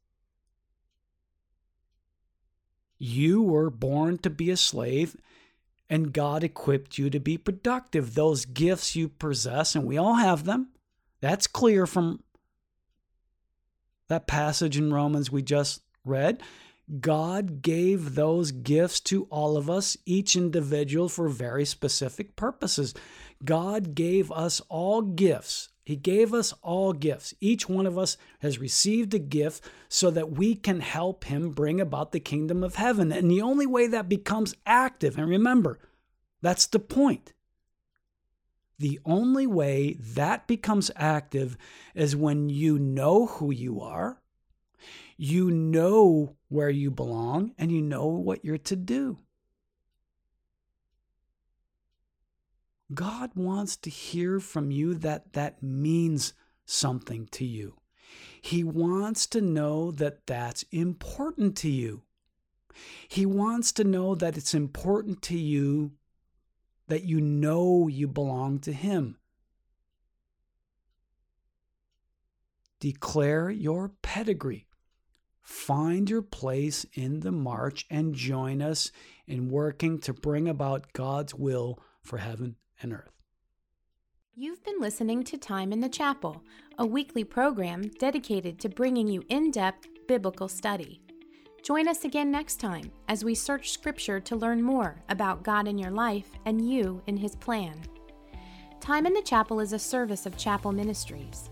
[3.03, 5.17] You were born to be a slave,
[5.89, 8.13] and God equipped you to be productive.
[8.13, 10.67] Those gifts you possess, and we all have them.
[11.19, 12.21] That's clear from
[14.07, 16.43] that passage in Romans we just read.
[16.99, 22.93] God gave those gifts to all of us, each individual, for very specific purposes.
[23.43, 27.33] God gave us all gifts he gave us all gifts.
[27.39, 31.81] Each one of us has received a gift so that we can help Him bring
[31.81, 33.11] about the kingdom of heaven.
[33.11, 35.79] And the only way that becomes active, and remember,
[36.41, 37.33] that's the point.
[38.77, 41.57] The only way that becomes active
[41.93, 44.21] is when you know who you are,
[45.17, 49.19] you know where you belong, and you know what you're to do.
[52.93, 56.33] God wants to hear from you that that means
[56.65, 57.75] something to you.
[58.41, 62.03] He wants to know that that's important to you.
[63.07, 65.91] He wants to know that it's important to you
[66.87, 69.17] that you know you belong to Him.
[72.79, 74.65] Declare your pedigree.
[75.41, 78.91] Find your place in the march and join us
[79.27, 83.11] in working to bring about God's will for heaven and earth.
[84.33, 86.43] You've been listening to Time in the Chapel,
[86.77, 91.01] a weekly program dedicated to bringing you in depth biblical study.
[91.63, 95.77] Join us again next time as we search Scripture to learn more about God in
[95.77, 97.79] your life and you in His plan.
[98.79, 101.51] Time in the Chapel is a service of Chapel Ministries.